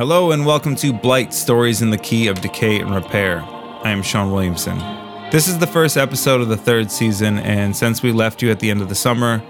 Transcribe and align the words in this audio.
Hello 0.00 0.30
and 0.30 0.46
welcome 0.46 0.74
to 0.76 0.94
Blight 0.94 1.34
Stories 1.34 1.82
in 1.82 1.90
the 1.90 1.98
Key 1.98 2.28
of 2.28 2.40
Decay 2.40 2.80
and 2.80 2.94
Repair. 2.94 3.42
I 3.42 3.90
am 3.90 4.02
Sean 4.02 4.32
Williamson. 4.32 4.78
This 5.30 5.46
is 5.46 5.58
the 5.58 5.66
first 5.66 5.98
episode 5.98 6.40
of 6.40 6.48
the 6.48 6.56
third 6.56 6.90
season, 6.90 7.36
and 7.36 7.76
since 7.76 8.02
we 8.02 8.10
left 8.10 8.40
you 8.40 8.50
at 8.50 8.60
the 8.60 8.70
end 8.70 8.80
of 8.80 8.88
the 8.88 8.94
summer, 8.94 9.42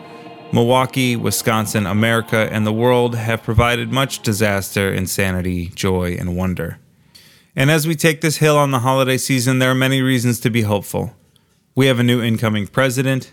Milwaukee, 0.53 1.15
Wisconsin, 1.15 1.87
America, 1.87 2.49
and 2.51 2.67
the 2.67 2.73
world 2.73 3.15
have 3.15 3.45
provided 3.45 3.93
much 3.93 4.25
disaster, 4.25 4.93
insanity, 4.93 5.69
joy, 5.77 6.17
and 6.19 6.37
wonder. 6.37 6.81
And 7.55 7.71
as 7.71 7.87
we 7.87 7.95
take 7.95 8.21
this 8.21 8.39
hill 8.39 8.59
on 8.59 8.73
the 8.73 8.81
holiday 8.81 9.19
season, 9.19 9.61
there 9.61 9.71
are 9.71 9.77
many 9.77 10.03
reasons 10.03 10.41
to 10.41 10.51
be 10.51 10.63
hopeful. 10.63 11.15
We 11.77 11.87
have 11.87 12.01
a 12.01 12.03
new 12.03 12.21
incoming 12.21 12.67
president. 12.67 13.31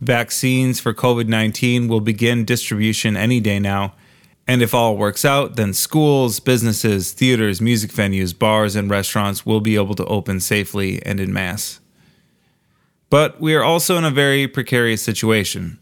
Vaccines 0.00 0.78
for 0.78 0.94
COVID 0.94 1.26
19 1.26 1.88
will 1.88 2.00
begin 2.00 2.44
distribution 2.44 3.16
any 3.16 3.40
day 3.40 3.58
now. 3.58 3.94
And 4.46 4.62
if 4.62 4.74
all 4.74 4.96
works 4.96 5.24
out, 5.24 5.56
then 5.56 5.72
schools, 5.72 6.40
businesses, 6.40 7.12
theaters, 7.12 7.60
music 7.60 7.92
venues, 7.92 8.36
bars, 8.36 8.74
and 8.74 8.90
restaurants 8.90 9.46
will 9.46 9.60
be 9.60 9.76
able 9.76 9.94
to 9.94 10.04
open 10.06 10.40
safely 10.40 11.00
and 11.04 11.20
in 11.20 11.32
mass. 11.32 11.80
But 13.10 13.40
we 13.40 13.54
are 13.54 13.62
also 13.62 13.96
in 13.96 14.04
a 14.04 14.10
very 14.10 14.46
precarious 14.48 15.02
situation. 15.02 15.78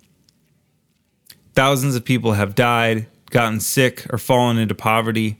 Thousands 1.54 1.94
of 1.94 2.04
people 2.04 2.32
have 2.34 2.54
died, 2.54 3.06
gotten 3.30 3.60
sick, 3.60 4.06
or 4.10 4.18
fallen 4.18 4.58
into 4.58 4.74
poverty. 4.74 5.38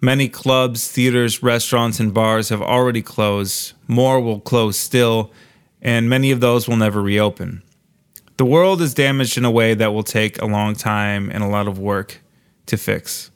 Many 0.00 0.28
clubs, 0.28 0.90
theaters, 0.90 1.42
restaurants, 1.42 2.00
and 2.00 2.12
bars 2.12 2.48
have 2.48 2.62
already 2.62 3.02
closed. 3.02 3.74
More 3.86 4.20
will 4.20 4.40
close 4.40 4.76
still, 4.76 5.32
and 5.80 6.08
many 6.08 6.30
of 6.30 6.40
those 6.40 6.66
will 6.66 6.76
never 6.76 7.00
reopen. 7.00 7.62
The 8.36 8.44
world 8.44 8.82
is 8.82 8.94
damaged 8.94 9.38
in 9.38 9.44
a 9.44 9.50
way 9.50 9.74
that 9.74 9.92
will 9.92 10.02
take 10.02 10.40
a 10.40 10.46
long 10.46 10.74
time 10.74 11.30
and 11.30 11.44
a 11.44 11.48
lot 11.48 11.68
of 11.68 11.78
work 11.78 12.20
to 12.66 12.76
fix. 12.76 13.30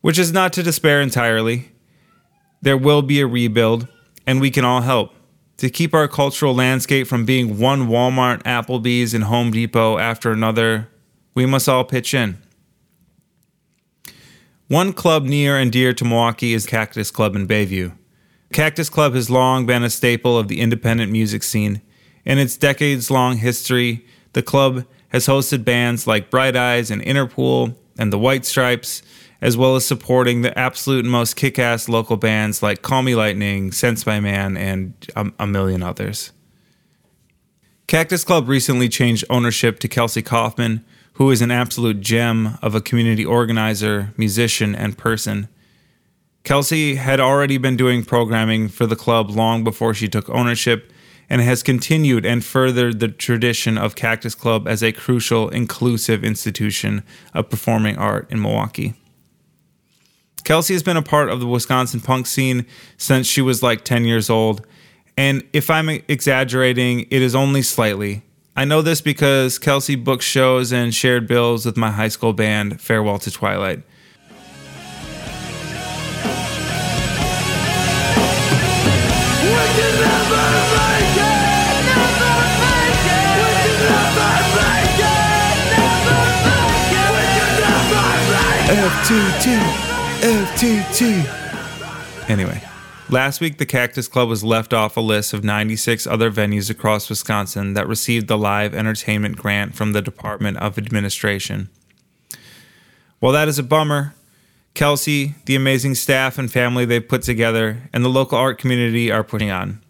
Which 0.00 0.18
is 0.18 0.32
not 0.32 0.52
to 0.54 0.62
despair 0.62 1.00
entirely. 1.00 1.72
There 2.60 2.76
will 2.76 3.02
be 3.02 3.20
a 3.20 3.26
rebuild, 3.26 3.88
and 4.26 4.40
we 4.40 4.50
can 4.50 4.64
all 4.64 4.82
help 4.82 5.14
to 5.58 5.70
keep 5.70 5.94
our 5.94 6.08
cultural 6.08 6.54
landscape 6.54 7.06
from 7.06 7.24
being 7.24 7.58
one 7.58 7.88
Walmart, 7.88 8.42
Applebee's, 8.42 9.14
and 9.14 9.24
Home 9.24 9.52
Depot 9.52 9.98
after 9.98 10.32
another. 10.32 10.88
We 11.34 11.46
must 11.46 11.68
all 11.68 11.84
pitch 11.84 12.14
in. 12.14 12.38
One 14.66 14.92
club 14.92 15.24
near 15.24 15.56
and 15.56 15.70
dear 15.70 15.92
to 15.92 16.04
Milwaukee 16.04 16.54
is 16.54 16.66
Cactus 16.66 17.10
Club 17.10 17.36
in 17.36 17.46
Bayview. 17.46 17.96
Cactus 18.52 18.88
Club 18.88 19.14
has 19.14 19.30
long 19.30 19.66
been 19.66 19.82
a 19.82 19.90
staple 19.90 20.36
of 20.36 20.48
the 20.48 20.60
independent 20.60 21.12
music 21.12 21.42
scene. 21.42 21.80
In 22.24 22.38
its 22.38 22.56
decades 22.56 23.10
long 23.10 23.36
history, 23.36 24.04
the 24.32 24.42
club 24.42 24.84
has 25.08 25.26
hosted 25.26 25.64
bands 25.64 26.06
like 26.06 26.30
Bright 26.30 26.56
Eyes 26.56 26.90
and 26.90 27.02
Interpol 27.02 27.76
and 27.98 28.12
the 28.12 28.18
White 28.18 28.44
Stripes, 28.44 29.02
as 29.40 29.56
well 29.56 29.74
as 29.76 29.84
supporting 29.84 30.42
the 30.42 30.56
absolute 30.58 31.04
most 31.04 31.34
kick 31.34 31.58
ass 31.58 31.88
local 31.88 32.16
bands 32.16 32.62
like 32.62 32.82
Call 32.82 33.02
Me 33.02 33.14
Lightning, 33.14 33.72
Sense 33.72 34.04
by 34.04 34.20
Man, 34.20 34.56
and 34.56 34.94
a, 35.16 35.30
a, 35.40 35.46
million 35.46 35.82
others. 35.82 36.32
Cactus 37.86 38.24
Club 38.24 38.48
recently 38.48 38.88
changed 38.88 39.24
ownership 39.28 39.78
to 39.80 39.88
Kelsey 39.88 40.22
Kaufman, 40.22 40.84
who 41.14 41.30
is 41.30 41.42
an 41.42 41.50
absolute 41.50 42.00
gem 42.00 42.58
of 42.62 42.74
a 42.74 42.80
community 42.80 43.24
organizer, 43.24 44.12
musician, 44.16 44.74
and 44.74 44.96
person. 44.96 45.48
Kelsey 46.44 46.94
had 46.94 47.20
already 47.20 47.58
been 47.58 47.76
doing 47.76 48.04
programming 48.04 48.68
for 48.68 48.86
the 48.86 48.96
club 48.96 49.30
long 49.30 49.62
before 49.62 49.94
she 49.94 50.08
took 50.08 50.28
ownership 50.30 50.91
and 51.32 51.40
has 51.40 51.62
continued 51.62 52.26
and 52.26 52.44
furthered 52.44 53.00
the 53.00 53.08
tradition 53.08 53.78
of 53.78 53.94
Cactus 53.94 54.34
Club 54.34 54.68
as 54.68 54.82
a 54.82 54.92
crucial, 54.92 55.48
inclusive 55.48 56.22
institution 56.22 57.02
of 57.32 57.48
performing 57.48 57.96
art 57.96 58.30
in 58.30 58.38
Milwaukee. 58.38 58.92
Kelsey 60.44 60.74
has 60.74 60.82
been 60.82 60.98
a 60.98 61.02
part 61.02 61.30
of 61.30 61.40
the 61.40 61.46
Wisconsin 61.46 62.02
punk 62.02 62.26
scene 62.26 62.66
since 62.98 63.26
she 63.26 63.40
was 63.40 63.62
like 63.62 63.82
10 63.82 64.04
years 64.04 64.28
old, 64.28 64.66
and 65.16 65.42
if 65.54 65.70
I'm 65.70 65.88
exaggerating, 65.88 67.06
it 67.10 67.22
is 67.22 67.34
only 67.34 67.62
slightly. 67.62 68.20
I 68.54 68.66
know 68.66 68.82
this 68.82 69.00
because 69.00 69.58
Kelsey 69.58 69.94
booked 69.94 70.24
shows 70.24 70.70
and 70.70 70.94
shared 70.94 71.26
bills 71.26 71.64
with 71.64 71.78
my 71.78 71.92
high 71.92 72.08
school 72.08 72.34
band, 72.34 72.78
Farewell 72.78 73.18
to 73.20 73.30
Twilight. 73.30 73.82
FTT, 89.02 89.58
FTT. 90.46 92.30
Anyway, 92.30 92.62
last 93.10 93.40
week 93.40 93.58
the 93.58 93.66
Cactus 93.66 94.06
Club 94.06 94.28
was 94.28 94.44
left 94.44 94.72
off 94.72 94.96
a 94.96 95.00
list 95.00 95.32
of 95.32 95.42
96 95.42 96.06
other 96.06 96.30
venues 96.30 96.70
across 96.70 97.08
Wisconsin 97.08 97.74
that 97.74 97.88
received 97.88 98.28
the 98.28 98.38
live 98.38 98.76
entertainment 98.76 99.36
grant 99.36 99.74
from 99.74 99.90
the 99.90 100.02
Department 100.02 100.56
of 100.58 100.78
Administration. 100.78 101.68
While 103.18 103.32
that 103.32 103.48
is 103.48 103.58
a 103.58 103.64
bummer, 103.64 104.14
Kelsey, 104.74 105.34
the 105.46 105.56
amazing 105.56 105.96
staff 105.96 106.38
and 106.38 106.50
family 106.50 106.84
they've 106.84 107.06
put 107.06 107.22
together, 107.22 107.90
and 107.92 108.04
the 108.04 108.08
local 108.08 108.38
art 108.38 108.56
community 108.56 109.10
are 109.10 109.24
putting 109.24 109.50
on. 109.50 109.82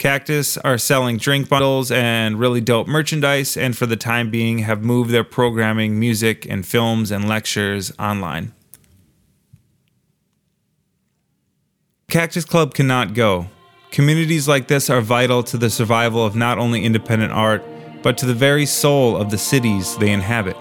Cactus 0.00 0.56
are 0.56 0.78
selling 0.78 1.18
drink 1.18 1.50
bundles 1.50 1.90
and 1.90 2.40
really 2.40 2.62
dope 2.62 2.88
merchandise, 2.88 3.54
and 3.54 3.76
for 3.76 3.84
the 3.84 3.98
time 3.98 4.30
being, 4.30 4.60
have 4.60 4.82
moved 4.82 5.10
their 5.10 5.24
programming, 5.24 6.00
music, 6.00 6.46
and 6.48 6.64
films 6.64 7.10
and 7.10 7.28
lectures 7.28 7.92
online. 7.98 8.54
Cactus 12.08 12.46
Club 12.46 12.72
cannot 12.72 13.12
go. 13.12 13.50
Communities 13.90 14.48
like 14.48 14.68
this 14.68 14.88
are 14.88 15.02
vital 15.02 15.42
to 15.42 15.58
the 15.58 15.68
survival 15.68 16.24
of 16.24 16.34
not 16.34 16.56
only 16.56 16.82
independent 16.82 17.32
art, 17.32 17.62
but 18.02 18.16
to 18.16 18.24
the 18.24 18.32
very 18.32 18.64
soul 18.64 19.18
of 19.18 19.30
the 19.30 19.36
cities 19.36 19.98
they 19.98 20.10
inhabit. 20.10 20.56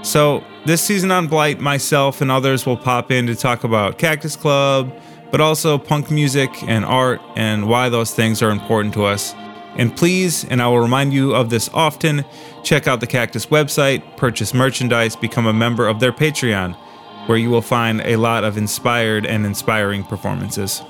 So, 0.00 0.42
this 0.64 0.80
season 0.80 1.10
on 1.10 1.26
Blight, 1.26 1.60
myself 1.60 2.22
and 2.22 2.30
others 2.30 2.64
will 2.64 2.78
pop 2.78 3.10
in 3.10 3.26
to 3.26 3.36
talk 3.36 3.62
about 3.62 3.98
Cactus 3.98 4.36
Club, 4.36 4.90
but 5.30 5.40
also 5.40 5.78
punk 5.78 6.10
music 6.10 6.50
and 6.64 6.84
art 6.84 7.20
and 7.36 7.68
why 7.68 7.88
those 7.88 8.14
things 8.14 8.42
are 8.42 8.50
important 8.50 8.94
to 8.94 9.04
us. 9.04 9.34
And 9.76 9.94
please, 9.94 10.44
and 10.44 10.62
I 10.62 10.68
will 10.68 10.80
remind 10.80 11.12
you 11.12 11.34
of 11.34 11.50
this 11.50 11.68
often, 11.74 12.24
check 12.62 12.88
out 12.88 13.00
the 13.00 13.06
Cactus 13.06 13.46
website, 13.46 14.16
purchase 14.16 14.54
merchandise, 14.54 15.16
become 15.16 15.46
a 15.46 15.52
member 15.52 15.86
of 15.86 16.00
their 16.00 16.12
Patreon, 16.12 16.74
where 17.26 17.36
you 17.36 17.50
will 17.50 17.62
find 17.62 18.00
a 18.02 18.16
lot 18.16 18.44
of 18.44 18.56
inspired 18.56 19.26
and 19.26 19.44
inspiring 19.44 20.02
performances. 20.02 20.82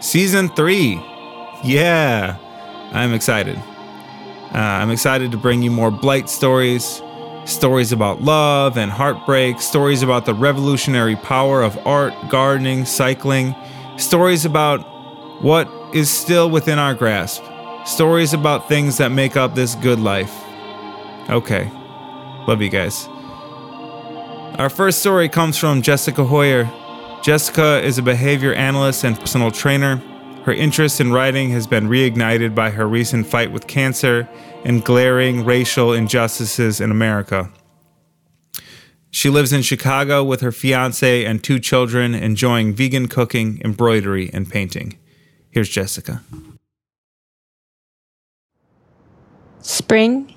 Season 0.00 0.48
3. 0.50 0.94
Yeah, 1.64 2.36
I'm 2.92 3.14
excited. 3.14 3.56
Uh, 3.56 4.58
I'm 4.58 4.90
excited 4.90 5.30
to 5.30 5.38
bring 5.38 5.62
you 5.62 5.70
more 5.70 5.90
Blight 5.90 6.28
stories, 6.28 7.00
Stories 7.44 7.90
about 7.90 8.22
love 8.22 8.76
and 8.76 8.90
heartbreak, 8.90 9.60
stories 9.60 10.02
about 10.02 10.26
the 10.26 10.34
revolutionary 10.34 11.16
power 11.16 11.62
of 11.62 11.76
art, 11.86 12.14
gardening, 12.28 12.84
cycling, 12.84 13.54
stories 13.96 14.44
about 14.44 14.78
what 15.42 15.68
is 15.92 16.08
still 16.08 16.48
within 16.48 16.78
our 16.78 16.94
grasp, 16.94 17.42
stories 17.84 18.32
about 18.32 18.68
things 18.68 18.96
that 18.98 19.10
make 19.10 19.36
up 19.36 19.54
this 19.54 19.74
good 19.76 19.98
life. 19.98 20.32
Okay, 21.28 21.68
love 22.46 22.62
you 22.62 22.68
guys. 22.68 23.08
Our 24.58 24.70
first 24.70 25.00
story 25.00 25.28
comes 25.28 25.58
from 25.58 25.82
Jessica 25.82 26.24
Hoyer. 26.24 26.70
Jessica 27.22 27.82
is 27.82 27.98
a 27.98 28.02
behavior 28.02 28.52
analyst 28.54 29.02
and 29.02 29.18
personal 29.18 29.50
trainer. 29.50 30.00
Her 30.44 30.52
interest 30.52 31.00
in 31.00 31.12
writing 31.12 31.50
has 31.50 31.68
been 31.68 31.88
reignited 31.88 32.52
by 32.52 32.70
her 32.70 32.88
recent 32.88 33.28
fight 33.28 33.52
with 33.52 33.68
cancer 33.68 34.28
and 34.64 34.84
glaring 34.84 35.44
racial 35.44 35.92
injustices 35.92 36.80
in 36.80 36.90
America. 36.90 37.50
She 39.10 39.30
lives 39.30 39.52
in 39.52 39.62
Chicago 39.62 40.24
with 40.24 40.40
her 40.40 40.50
fiance 40.50 41.24
and 41.24 41.44
two 41.44 41.60
children, 41.60 42.14
enjoying 42.14 42.74
vegan 42.74 43.06
cooking, 43.06 43.60
embroidery, 43.62 44.30
and 44.32 44.50
painting. 44.50 44.98
Here's 45.50 45.68
Jessica. 45.68 46.22
Spring 49.60 50.34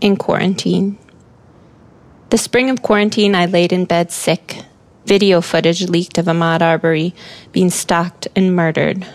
in 0.00 0.16
quarantine. 0.16 0.98
The 2.30 2.38
spring 2.38 2.70
of 2.70 2.82
quarantine, 2.82 3.36
I 3.36 3.46
laid 3.46 3.72
in 3.72 3.84
bed 3.84 4.10
sick. 4.10 4.64
Video 5.06 5.40
footage 5.40 5.88
leaked 5.88 6.18
of 6.18 6.26
Ahmaud 6.26 6.60
Arbery 6.60 7.14
being 7.52 7.70
stalked 7.70 8.26
and 8.34 8.56
murdered. 8.56 9.06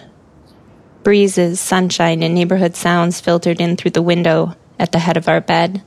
Breezes, 1.04 1.60
sunshine, 1.60 2.24
and 2.24 2.34
neighborhood 2.34 2.76
sounds 2.78 3.20
filtered 3.20 3.60
in 3.60 3.76
through 3.76 3.92
the 3.92 4.02
window 4.02 4.56
at 4.80 4.94
the 4.94 5.00
head 5.00 5.18
of 5.18 5.28
our 5.28 5.42
bed. 5.42 5.84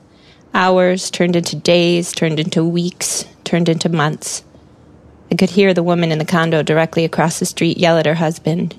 Hours 0.53 1.11
turned 1.11 1.37
into 1.37 1.57
days, 1.57 2.13
turned 2.13 2.39
into 2.39 2.63
weeks, 2.63 3.25
turned 3.43 3.69
into 3.69 3.89
months. 3.89 4.45
I 5.31 5.35
could 5.35 5.51
hear 5.51 5.73
the 5.73 5.83
woman 5.83 6.13
in 6.13 6.19
the 6.19 6.25
condo 6.25 6.63
directly 6.63 7.05
across 7.05 7.39
the 7.39 7.47
street 7.47 7.79
yell 7.79 7.99
at 7.99 8.07
her 8.07 8.15
husband, 8.15 8.79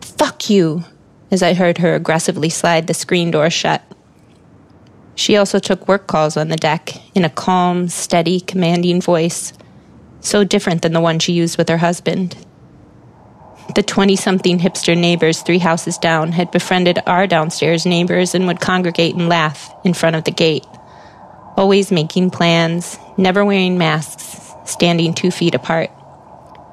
Fuck 0.00 0.50
you! 0.50 0.84
as 1.30 1.42
I 1.42 1.54
heard 1.54 1.78
her 1.78 1.94
aggressively 1.94 2.48
slide 2.48 2.86
the 2.86 2.94
screen 2.94 3.30
door 3.30 3.50
shut. 3.50 3.82
She 5.14 5.36
also 5.36 5.58
took 5.58 5.88
work 5.88 6.06
calls 6.06 6.36
on 6.36 6.48
the 6.48 6.56
deck 6.56 6.92
in 7.14 7.24
a 7.24 7.30
calm, 7.30 7.88
steady, 7.88 8.40
commanding 8.40 9.00
voice, 9.00 9.52
so 10.20 10.44
different 10.44 10.82
than 10.82 10.92
the 10.92 11.00
one 11.00 11.18
she 11.18 11.32
used 11.32 11.56
with 11.56 11.68
her 11.68 11.78
husband. 11.78 12.36
The 13.74 13.84
20 13.84 14.16
something 14.16 14.58
hipster 14.58 14.98
neighbors 14.98 15.42
three 15.42 15.58
houses 15.58 15.96
down 15.96 16.32
had 16.32 16.50
befriended 16.50 16.98
our 17.06 17.28
downstairs 17.28 17.86
neighbors 17.86 18.34
and 18.34 18.46
would 18.48 18.58
congregate 18.60 19.14
and 19.14 19.28
laugh 19.28 19.72
in 19.84 19.94
front 19.94 20.16
of 20.16 20.24
the 20.24 20.32
gate. 20.32 20.66
Always 21.56 21.92
making 21.92 22.30
plans, 22.30 22.98
never 23.16 23.44
wearing 23.44 23.78
masks, 23.78 24.52
standing 24.64 25.14
two 25.14 25.30
feet 25.30 25.54
apart. 25.54 25.90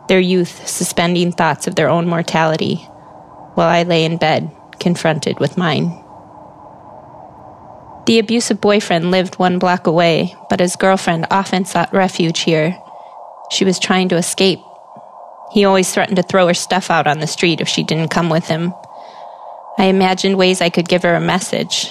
Their 0.07 0.19
youth 0.19 0.67
suspending 0.67 1.33
thoughts 1.33 1.67
of 1.67 1.75
their 1.75 1.89
own 1.89 2.07
mortality, 2.07 2.77
while 3.53 3.69
I 3.69 3.83
lay 3.83 4.03
in 4.03 4.17
bed, 4.17 4.49
confronted 4.79 5.39
with 5.39 5.57
mine. 5.57 6.03
The 8.07 8.19
abusive 8.19 8.61
boyfriend 8.61 9.11
lived 9.11 9.37
one 9.37 9.59
block 9.59 9.85
away, 9.85 10.33
but 10.49 10.61
his 10.61 10.77
girlfriend 10.77 11.27
often 11.29 11.65
sought 11.65 11.93
refuge 11.93 12.39
here. 12.39 12.79
She 13.51 13.65
was 13.65 13.77
trying 13.77 14.09
to 14.09 14.15
escape. 14.15 14.59
He 15.51 15.65
always 15.65 15.91
threatened 15.91 16.17
to 16.17 16.23
throw 16.23 16.47
her 16.47 16.53
stuff 16.53 16.89
out 16.91 17.07
on 17.07 17.19
the 17.19 17.27
street 17.27 17.61
if 17.61 17.67
she 17.67 17.83
didn't 17.83 18.09
come 18.09 18.29
with 18.29 18.47
him. 18.47 18.73
I 19.77 19.85
imagined 19.85 20.37
ways 20.37 20.61
I 20.61 20.69
could 20.69 20.89
give 20.89 21.03
her 21.03 21.15
a 21.15 21.21
message. 21.21 21.89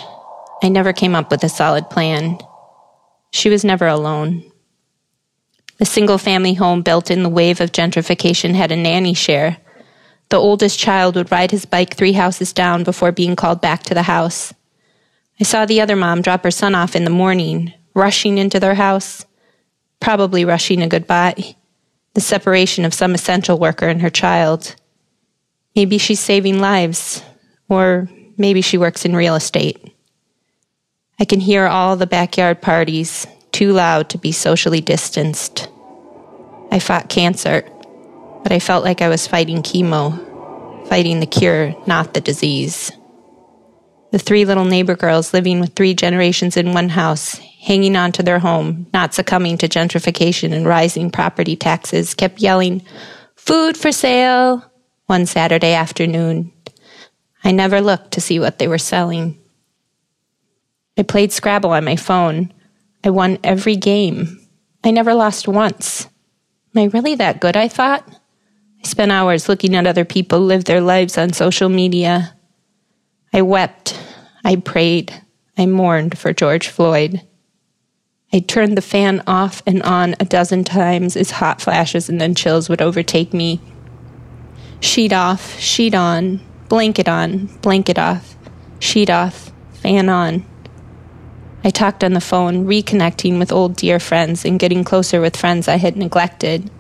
I 0.63 0.69
never 0.69 0.93
came 0.93 1.15
up 1.15 1.31
with 1.31 1.45
a 1.45 1.49
solid 1.49 1.89
plan. 1.89 2.39
She 3.31 3.49
was 3.49 3.65
never 3.65 3.87
alone. 3.87 4.51
The 5.79 5.85
single 5.85 6.19
family 6.19 6.55
home 6.55 6.83
built 6.83 7.11
in 7.11 7.23
the 7.23 7.29
wave 7.29 7.61
of 7.61 7.73
gentrification 7.73 8.55
had 8.55 8.73
a 8.73 8.77
nanny 8.77 9.15
share. 9.15 9.59
The 10.31 10.39
oldest 10.39 10.79
child 10.79 11.15
would 11.15 11.31
ride 11.31 11.51
his 11.51 11.67
bike 11.67 11.95
three 11.95 12.13
houses 12.13 12.53
down 12.53 12.83
before 12.83 13.13
being 13.13 13.37
called 13.37 13.61
back 13.61 13.83
to 13.85 13.95
the 13.95 14.03
house. 14.03 14.53
I 15.39 15.45
saw 15.45 15.67
the 15.67 15.81
other 15.81 15.97
mom 15.97 16.23
drop 16.23 16.43
her 16.45 16.51
son 16.51 16.75
off 16.75 16.97
in 16.97 17.05
the 17.05 17.11
morning, 17.11 17.73
rushing 17.95 18.39
into 18.39 18.59
their 18.59 18.75
house, 18.75 19.27
probably 20.01 20.45
rushing 20.45 20.83
a 20.83 20.89
goodbye, 20.89 21.57
the 22.17 22.21
separation 22.23 22.87
of 22.87 22.95
some 22.95 23.15
essential 23.15 23.59
worker 23.59 23.87
and 23.87 24.01
her 24.01 24.09
child. 24.09 24.75
Maybe 25.77 25.99
she's 25.99 26.19
saving 26.19 26.61
lives, 26.61 27.23
or 27.69 28.09
maybe 28.39 28.63
she 28.63 28.79
works 28.79 29.05
in 29.05 29.15
real 29.15 29.35
estate. 29.35 29.95
I 31.21 31.27
can 31.27 31.41
hear 31.41 31.67
all 31.67 31.95
the 31.95 32.07
backyard 32.07 32.63
parties, 32.63 33.27
too 33.53 33.75
loud 33.75 34.09
to 34.09 34.19
be 34.19 34.33
socially 34.33 34.81
distanced. 34.81 35.69
I 36.71 36.79
fought 36.79 37.11
cancer, 37.11 37.69
but 38.43 38.51
I 38.51 38.61
felt 38.61 38.83
like 38.83 39.03
I 39.03 39.11
was 39.11 39.27
fighting 39.27 39.63
chemo, 39.63 40.89
fighting 40.89 41.21
the 41.21 41.27
cure, 41.27 41.75
not 41.87 42.15
the 42.15 42.23
disease. 42.23 42.93
The 44.13 44.19
three 44.19 44.45
little 44.45 44.65
neighbor 44.65 44.95
girls 44.95 45.35
living 45.35 45.61
with 45.61 45.75
three 45.75 45.95
generations 45.95 46.57
in 46.57 46.73
one 46.73 46.89
house, 46.89 47.39
hanging 47.61 47.97
on 47.97 48.13
to 48.13 48.23
their 48.23 48.39
home, 48.39 48.87
not 48.93 49.15
succumbing 49.15 49.59
to 49.59 49.69
gentrification 49.69 50.53
and 50.53 50.65
rising 50.67 51.11
property 51.11 51.57
taxes, 51.57 52.15
kept 52.15 52.41
yelling, 52.41 52.83
Food 53.35 53.77
for 53.77 53.93
sale! 53.93 54.65
one 55.07 55.27
Saturday 55.27 55.73
afternoon. 55.73 56.53
I 57.45 57.53
never 57.53 57.81
looked 57.81 58.13
to 58.13 58.21
see 58.21 58.41
what 58.41 58.59
they 58.59 58.67
were 58.67 58.79
selling. 58.79 59.39
I 60.99 61.03
played 61.03 61.33
Scrabble 61.33 61.71
on 61.71 61.85
my 61.85 61.97
phone. 61.97 62.53
I 63.05 63.11
won 63.11 63.39
every 63.45 63.77
game. 63.77 64.41
I 64.83 64.91
never 64.91 65.15
lost 65.15 65.47
once. 65.47 66.09
Am 66.75 66.83
I 66.83 66.85
really 66.87 67.15
that 67.17 67.41
good? 67.41 67.57
I 67.57 67.69
thought. 67.69 68.09
I 68.09 68.87
spent 68.87 69.13
hours 69.13 69.49
looking 69.49 69.75
at 69.77 69.87
other 69.87 70.05
people 70.05 70.41
live 70.41 70.65
their 70.65 70.81
lives 70.81 71.19
on 71.19 71.33
social 71.33 71.69
media. 71.69 72.36
I 73.33 73.43
wept. 73.43 73.99
I 74.45 74.57
prayed. 74.57 75.13
I 75.59 75.67
mourned 75.67 76.19
for 76.19 76.33
George 76.33 76.69
Floyd. 76.69 77.23
I 78.33 78.41
turned 78.41 78.77
the 78.77 78.83
fan 78.83 79.23
off 79.27 79.63
and 79.67 79.83
on 79.83 80.15
a 80.21 80.25
dozen 80.25 80.65
times 80.65 81.17
as 81.17 81.31
hot 81.31 81.63
flashes 81.63 82.09
and 82.09 82.21
then 82.21 82.35
chills 82.35 82.69
would 82.69 82.83
overtake 82.83 83.33
me. 83.33 83.61
Sheet 84.81 85.13
off, 85.13 85.59
sheet 85.59 85.95
on, 85.95 86.41
blanket 86.69 87.09
on, 87.09 87.47
blanket 87.63 87.99
off, 87.99 88.37
sheet 88.79 89.09
off, 89.09 89.53
fan 89.75 90.09
on. 90.09 90.45
I 91.65 91.71
talked 91.71 92.05
on 92.05 92.13
the 92.13 92.21
phone, 92.21 92.67
reconnecting 92.67 93.39
with 93.39 93.53
old 93.53 93.77
dear 93.77 93.99
friends 93.99 94.45
and 94.45 94.59
getting 94.59 94.85
closer 94.85 95.21
with 95.21 95.37
friends 95.37 95.67
I 95.67 95.77
had 95.77 95.97
neglected. 95.97 96.71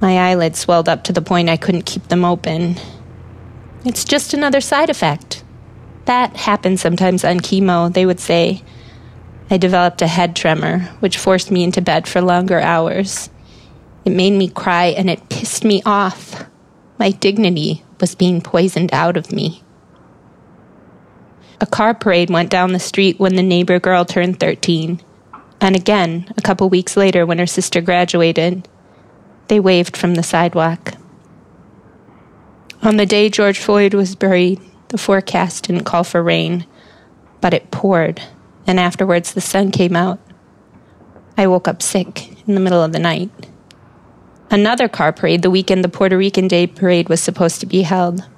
My 0.00 0.30
eyelids 0.30 0.58
swelled 0.58 0.88
up 0.88 1.04
to 1.04 1.12
the 1.12 1.22
point 1.22 1.48
I 1.48 1.56
couldn't 1.56 1.86
keep 1.86 2.08
them 2.08 2.24
open. 2.24 2.76
It's 3.84 4.04
just 4.04 4.32
another 4.32 4.60
side 4.60 4.90
effect. 4.90 5.42
That 6.04 6.36
happens 6.36 6.80
sometimes 6.80 7.24
on 7.24 7.40
chemo, 7.40 7.92
they 7.92 8.06
would 8.06 8.20
say. 8.20 8.62
I 9.50 9.56
developed 9.56 10.02
a 10.02 10.06
head 10.06 10.36
tremor, 10.36 10.80
which 11.00 11.18
forced 11.18 11.50
me 11.50 11.64
into 11.64 11.82
bed 11.82 12.06
for 12.06 12.20
longer 12.20 12.60
hours. 12.60 13.28
It 14.04 14.10
made 14.10 14.32
me 14.32 14.48
cry 14.48 14.86
and 14.86 15.10
it 15.10 15.28
pissed 15.28 15.64
me 15.64 15.82
off. 15.84 16.44
My 16.98 17.10
dignity 17.10 17.84
was 18.00 18.14
being 18.14 18.40
poisoned 18.40 18.92
out 18.94 19.16
of 19.16 19.32
me. 19.32 19.62
A 21.60 21.66
car 21.66 21.92
parade 21.92 22.30
went 22.30 22.50
down 22.50 22.72
the 22.72 22.78
street 22.78 23.18
when 23.18 23.34
the 23.34 23.42
neighbor 23.42 23.78
girl 23.78 24.04
turned 24.04 24.40
13, 24.40 25.00
and 25.60 25.76
again 25.76 26.32
a 26.36 26.42
couple 26.42 26.68
weeks 26.68 26.96
later 26.96 27.26
when 27.26 27.38
her 27.38 27.46
sister 27.46 27.80
graduated. 27.80 28.68
They 29.48 29.60
waved 29.60 29.96
from 29.96 30.14
the 30.14 30.22
sidewalk. 30.22 30.94
On 32.82 32.96
the 32.96 33.06
day 33.06 33.28
George 33.28 33.60
Floyd 33.60 33.94
was 33.94 34.16
buried, 34.16 34.60
the 34.88 34.98
forecast 34.98 35.68
didn't 35.68 35.84
call 35.84 36.02
for 36.02 36.20
rain, 36.20 36.66
but 37.40 37.54
it 37.54 37.70
poured, 37.70 38.20
and 38.66 38.80
afterwards 38.80 39.32
the 39.32 39.40
sun 39.40 39.70
came 39.70 39.94
out. 39.94 40.18
I 41.38 41.46
woke 41.46 41.68
up 41.68 41.80
sick 41.80 42.28
in 42.48 42.54
the 42.54 42.60
middle 42.60 42.82
of 42.82 42.92
the 42.92 42.98
night. 42.98 43.30
Another 44.50 44.88
car 44.88 45.12
parade 45.12 45.42
the 45.42 45.50
weekend 45.50 45.84
the 45.84 45.88
Puerto 45.88 46.18
Rican 46.18 46.48
Day 46.48 46.66
Parade 46.66 47.08
was 47.08 47.22
supposed 47.22 47.60
to 47.60 47.66
be 47.66 47.82
held. 47.82 48.28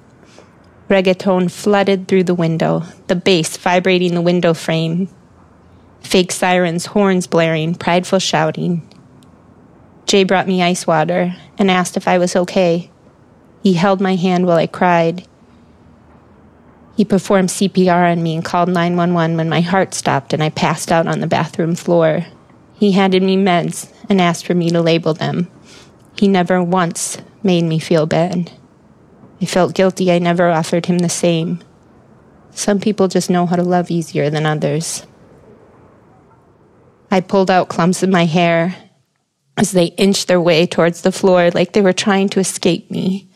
Reggaeton 0.91 1.51
flooded 1.51 2.07
through 2.07 2.25
the 2.25 2.35
window, 2.35 2.83
the 3.07 3.17
bass 3.17 3.57
vibrating 3.57 4.15
the 4.15 4.21
window 4.21 4.53
frame. 4.53 5.09
Fake 6.03 6.31
sirens, 6.31 6.87
horns 6.87 7.27
blaring, 7.27 7.75
prideful 7.75 8.19
shouting. 8.19 8.87
Jay 10.05 10.23
brought 10.23 10.47
me 10.47 10.63
ice 10.63 10.87
water 10.87 11.35
and 11.57 11.71
asked 11.71 11.97
if 11.97 12.07
I 12.07 12.19
was 12.19 12.37
okay. 12.37 12.91
He 13.65 13.73
held 13.73 13.99
my 13.99 14.15
hand 14.15 14.47
while 14.47 14.59
I 14.59 14.67
cried. 14.67 15.27
He 16.99 17.05
performed 17.05 17.49
CPR 17.49 18.13
on 18.13 18.23
me 18.23 18.35
and 18.35 18.45
called 18.45 18.69
911 18.69 19.39
when 19.39 19.49
my 19.49 19.63
heart 19.63 19.95
stopped 19.95 20.35
and 20.35 20.43
I 20.43 20.51
passed 20.51 20.93
out 20.93 21.07
on 21.07 21.21
the 21.21 21.27
bathroom 21.27 21.75
floor. 21.75 22.27
He 22.75 22.93
handed 22.93 23.23
me 23.23 23.39
meds 23.39 23.91
and 24.11 24.21
asked 24.21 24.45
for 24.45 24.55
me 24.55 24.69
to 24.69 24.83
label 24.83 25.15
them. 25.15 25.51
He 26.15 26.29
never 26.29 26.63
once 26.63 27.17
made 27.43 27.65
me 27.65 27.79
feel 27.79 28.05
bad. 28.05 28.53
I 29.41 29.47
felt 29.47 29.75
guilty 29.75 30.13
I 30.13 30.19
never 30.19 30.51
offered 30.51 30.85
him 30.85 30.99
the 30.99 31.09
same. 31.09 31.65
Some 32.51 32.81
people 32.81 33.09
just 33.09 33.31
know 33.31 33.47
how 33.47 33.57
to 33.57 33.63
love 33.63 33.91
easier 33.91 34.29
than 34.29 34.45
others. 34.45 35.07
I 37.11 37.21
pulled 37.21 37.51
out 37.51 37.71
clumps 37.71 38.03
of 38.03 38.11
my 38.11 38.27
hair 38.27 38.77
as 39.57 39.73
they 39.73 39.87
inched 39.97 40.29
their 40.29 40.41
way 40.41 40.67
towards 40.67 41.01
the 41.01 41.13
floor 41.13 41.51
like 41.51 41.73
they 41.73 41.81
were 41.81 41.95
trying 41.95 42.29
to 42.29 42.41
escape 42.41 42.91
me. 42.91 43.31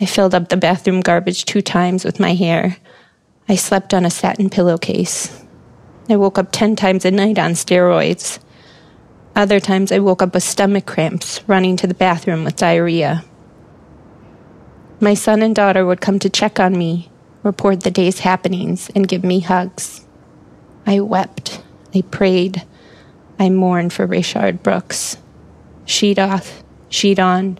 I 0.00 0.06
filled 0.06 0.34
up 0.34 0.48
the 0.48 0.56
bathroom 0.56 1.00
garbage 1.00 1.44
two 1.44 1.60
times 1.60 2.04
with 2.04 2.20
my 2.20 2.34
hair. 2.34 2.76
I 3.48 3.56
slept 3.56 3.92
on 3.92 4.04
a 4.04 4.10
satin 4.10 4.48
pillowcase. 4.48 5.44
I 6.08 6.16
woke 6.16 6.38
up 6.38 6.48
10 6.52 6.76
times 6.76 7.04
a 7.04 7.10
night 7.10 7.38
on 7.38 7.52
steroids. 7.52 8.38
Other 9.34 9.58
times 9.58 9.90
I 9.90 9.98
woke 9.98 10.22
up 10.22 10.34
with 10.34 10.44
stomach 10.44 10.86
cramps, 10.86 11.42
running 11.48 11.76
to 11.76 11.86
the 11.88 11.94
bathroom 11.94 12.44
with 12.44 12.56
diarrhea. 12.56 13.24
My 15.00 15.14
son 15.14 15.42
and 15.42 15.54
daughter 15.54 15.84
would 15.84 16.00
come 16.00 16.18
to 16.20 16.30
check 16.30 16.60
on 16.60 16.78
me, 16.78 17.10
report 17.42 17.80
the 17.80 17.90
day's 17.90 18.20
happenings, 18.20 18.90
and 18.94 19.08
give 19.08 19.24
me 19.24 19.40
hugs. 19.40 20.06
I 20.86 21.00
wept. 21.00 21.62
I 21.94 22.02
prayed. 22.02 22.64
I 23.38 23.48
mourned 23.50 23.92
for 23.92 24.06
Rayshard 24.06 24.62
Brooks. 24.62 25.16
Sheet 25.84 26.18
off, 26.18 26.62
sheet 26.88 27.18
on, 27.18 27.58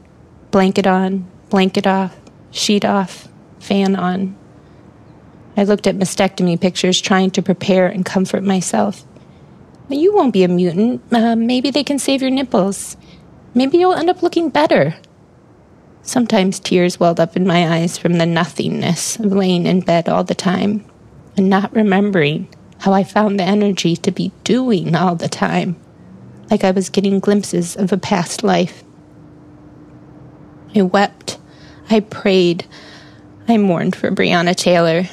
blanket 0.51 0.87
on, 0.87 1.29
blanket 1.49 1.87
off, 1.87 2.17
sheet 2.51 2.85
off, 2.85 3.29
fan 3.61 3.97
on. 3.97 4.37
I 5.57 5.65
looked 5.65 5.87
at 5.87 5.97
mastectomy 5.97 6.61
pictures, 6.61 7.01
trying 7.01 7.31
to 7.33 7.43
prepare 7.43 7.89
and 7.89 8.05
comfort 8.05 8.43
myself. 8.43 9.05
You 9.89 10.15
won't 10.15 10.33
be 10.33 10.45
a 10.45 10.49
mutant. 10.49 11.03
Uh, 11.13 11.35
maybe 11.35 11.71
they 11.71 11.83
can 11.83 11.99
save 11.99 12.23
your 12.23 12.31
nipples. 12.31 12.97
Maybe 13.55 13.79
you'll 13.79 13.95
end 13.95 14.11
up 14.11 14.23
looking 14.23 14.51
better. 14.51 14.95
Sometimes 16.03 16.61
tears 16.61 17.01
welled 17.01 17.21
up 17.21 17.37
in 17.37 17.47
my 17.47 17.77
eyes 17.77 17.99
from 17.99 18.15
the 18.15 18.27
nothingness 18.27 19.19
of 19.19 19.33
laying 19.33 19.67
in 19.67 19.81
bed 19.81 20.09
all 20.09 20.25
the 20.25 20.35
time 20.35 20.85
and 21.37 21.49
not 21.49 21.75
remembering 21.75 22.49
how 22.81 22.93
I 22.93 23.03
found 23.03 23.39
the 23.39 23.45
energy 23.45 23.97
to 23.97 24.11
be 24.11 24.33
doing 24.45 24.95
all 24.95 25.17
the 25.17 25.29
time, 25.29 25.77
like 26.51 26.65
I 26.65 26.71
was 26.71 26.91
getting 26.91 27.21
glimpses 27.21 27.77
of 27.77 27.93
a 27.93 27.99
past 27.99 28.43
life. 28.43 28.85
I 30.75 30.83
wept 30.83 31.38
I 31.91 32.01
prayed. 32.01 32.67
I 33.49 33.57
mourned 33.57 33.97
for 33.97 34.11
Breonna 34.11 34.55
Taylor. 34.55 35.05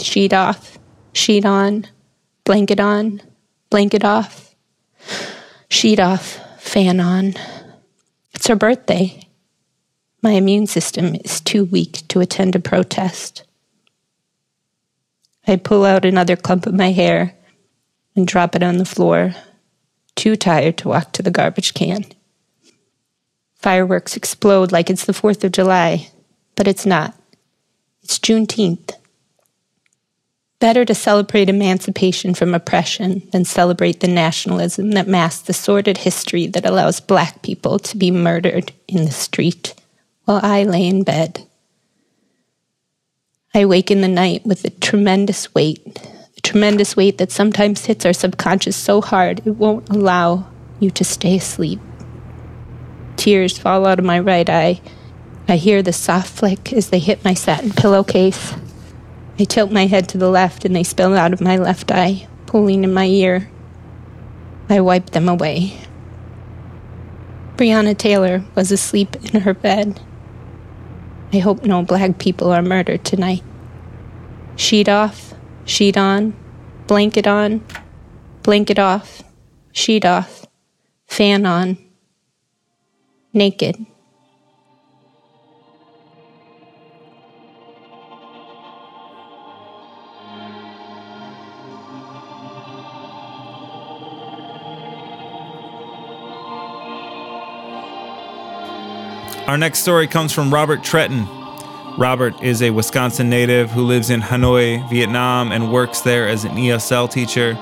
Sheet 0.00 0.32
off, 0.32 0.78
sheet 1.12 1.44
on, 1.44 1.86
Blanket 2.48 2.80
on, 2.80 3.20
blanket 3.68 4.06
off, 4.06 4.54
sheet 5.68 6.00
off, 6.00 6.40
fan 6.58 6.98
on. 6.98 7.34
It's 8.32 8.46
her 8.46 8.56
birthday. 8.56 9.20
My 10.22 10.30
immune 10.30 10.66
system 10.66 11.14
is 11.16 11.42
too 11.42 11.66
weak 11.66 12.08
to 12.08 12.20
attend 12.20 12.56
a 12.56 12.58
protest. 12.58 13.42
I 15.46 15.56
pull 15.56 15.84
out 15.84 16.06
another 16.06 16.36
clump 16.36 16.66
of 16.66 16.72
my 16.72 16.90
hair 16.90 17.34
and 18.16 18.26
drop 18.26 18.56
it 18.56 18.62
on 18.62 18.78
the 18.78 18.86
floor, 18.86 19.34
too 20.16 20.34
tired 20.34 20.78
to 20.78 20.88
walk 20.88 21.12
to 21.12 21.22
the 21.22 21.30
garbage 21.30 21.74
can. 21.74 22.06
Fireworks 23.58 24.16
explode 24.16 24.70
like 24.70 24.88
it's 24.88 25.04
the 25.04 25.12
4th 25.12 25.42
of 25.42 25.52
July, 25.52 26.08
but 26.54 26.68
it's 26.68 26.86
not. 26.86 27.14
It's 28.02 28.18
Juneteenth. 28.18 28.92
Better 30.60 30.84
to 30.84 30.94
celebrate 30.94 31.48
emancipation 31.48 32.34
from 32.34 32.54
oppression 32.54 33.28
than 33.32 33.44
celebrate 33.44 34.00
the 34.00 34.08
nationalism 34.08 34.92
that 34.92 35.08
masks 35.08 35.42
the 35.42 35.52
sordid 35.52 35.98
history 35.98 36.46
that 36.46 36.66
allows 36.66 37.00
black 37.00 37.42
people 37.42 37.78
to 37.80 37.96
be 37.96 38.10
murdered 38.10 38.72
in 38.86 39.04
the 39.04 39.10
street 39.10 39.74
while 40.24 40.40
I 40.42 40.62
lay 40.62 40.86
in 40.86 41.02
bed. 41.02 41.44
I 43.54 43.64
wake 43.66 43.90
in 43.90 44.02
the 44.02 44.08
night 44.08 44.46
with 44.46 44.64
a 44.64 44.70
tremendous 44.70 45.52
weight, 45.54 46.00
a 46.36 46.40
tremendous 46.42 46.96
weight 46.96 47.18
that 47.18 47.32
sometimes 47.32 47.86
hits 47.86 48.06
our 48.06 48.12
subconscious 48.12 48.76
so 48.76 49.00
hard 49.00 49.40
it 49.44 49.56
won't 49.56 49.88
allow 49.88 50.46
you 50.78 50.90
to 50.92 51.04
stay 51.04 51.36
asleep. 51.36 51.80
Tears 53.18 53.58
fall 53.58 53.84
out 53.84 53.98
of 53.98 54.04
my 54.04 54.20
right 54.20 54.48
eye. 54.48 54.80
I 55.48 55.56
hear 55.56 55.82
the 55.82 55.92
soft 55.92 56.30
flick 56.30 56.72
as 56.72 56.90
they 56.90 57.00
hit 57.00 57.24
my 57.24 57.34
satin 57.34 57.72
pillowcase. 57.72 58.54
I 59.40 59.44
tilt 59.44 59.72
my 59.72 59.86
head 59.86 60.08
to 60.10 60.18
the 60.18 60.30
left 60.30 60.64
and 60.64 60.74
they 60.74 60.84
spill 60.84 61.16
out 61.16 61.32
of 61.32 61.40
my 61.40 61.56
left 61.56 61.90
eye, 61.90 62.28
pulling 62.46 62.84
in 62.84 62.94
my 62.94 63.06
ear. 63.06 63.50
I 64.70 64.80
wipe 64.80 65.10
them 65.10 65.28
away. 65.28 65.80
Breonna 67.56 67.98
Taylor 67.98 68.44
was 68.54 68.70
asleep 68.70 69.16
in 69.34 69.40
her 69.40 69.54
bed. 69.54 70.00
I 71.32 71.38
hope 71.38 71.64
no 71.64 71.82
black 71.82 72.18
people 72.18 72.52
are 72.52 72.62
murdered 72.62 73.04
tonight. 73.04 73.42
Sheet 74.54 74.88
off, 74.88 75.34
sheet 75.64 75.96
on, 75.96 76.36
blanket 76.86 77.26
on, 77.26 77.64
blanket 78.44 78.78
off, 78.78 79.24
sheet 79.72 80.04
off, 80.04 80.46
fan 81.08 81.44
on, 81.44 81.78
naked. 83.32 83.86
Our 99.48 99.56
next 99.56 99.78
story 99.78 100.06
comes 100.06 100.30
from 100.30 100.52
Robert 100.52 100.80
Tretton. 100.80 101.26
Robert 101.96 102.42
is 102.42 102.60
a 102.60 102.68
Wisconsin 102.68 103.30
native 103.30 103.70
who 103.70 103.82
lives 103.82 104.10
in 104.10 104.20
Hanoi, 104.20 104.86
Vietnam, 104.90 105.52
and 105.52 105.72
works 105.72 106.02
there 106.02 106.28
as 106.28 106.44
an 106.44 106.52
ESL 106.52 107.10
teacher. 107.10 107.54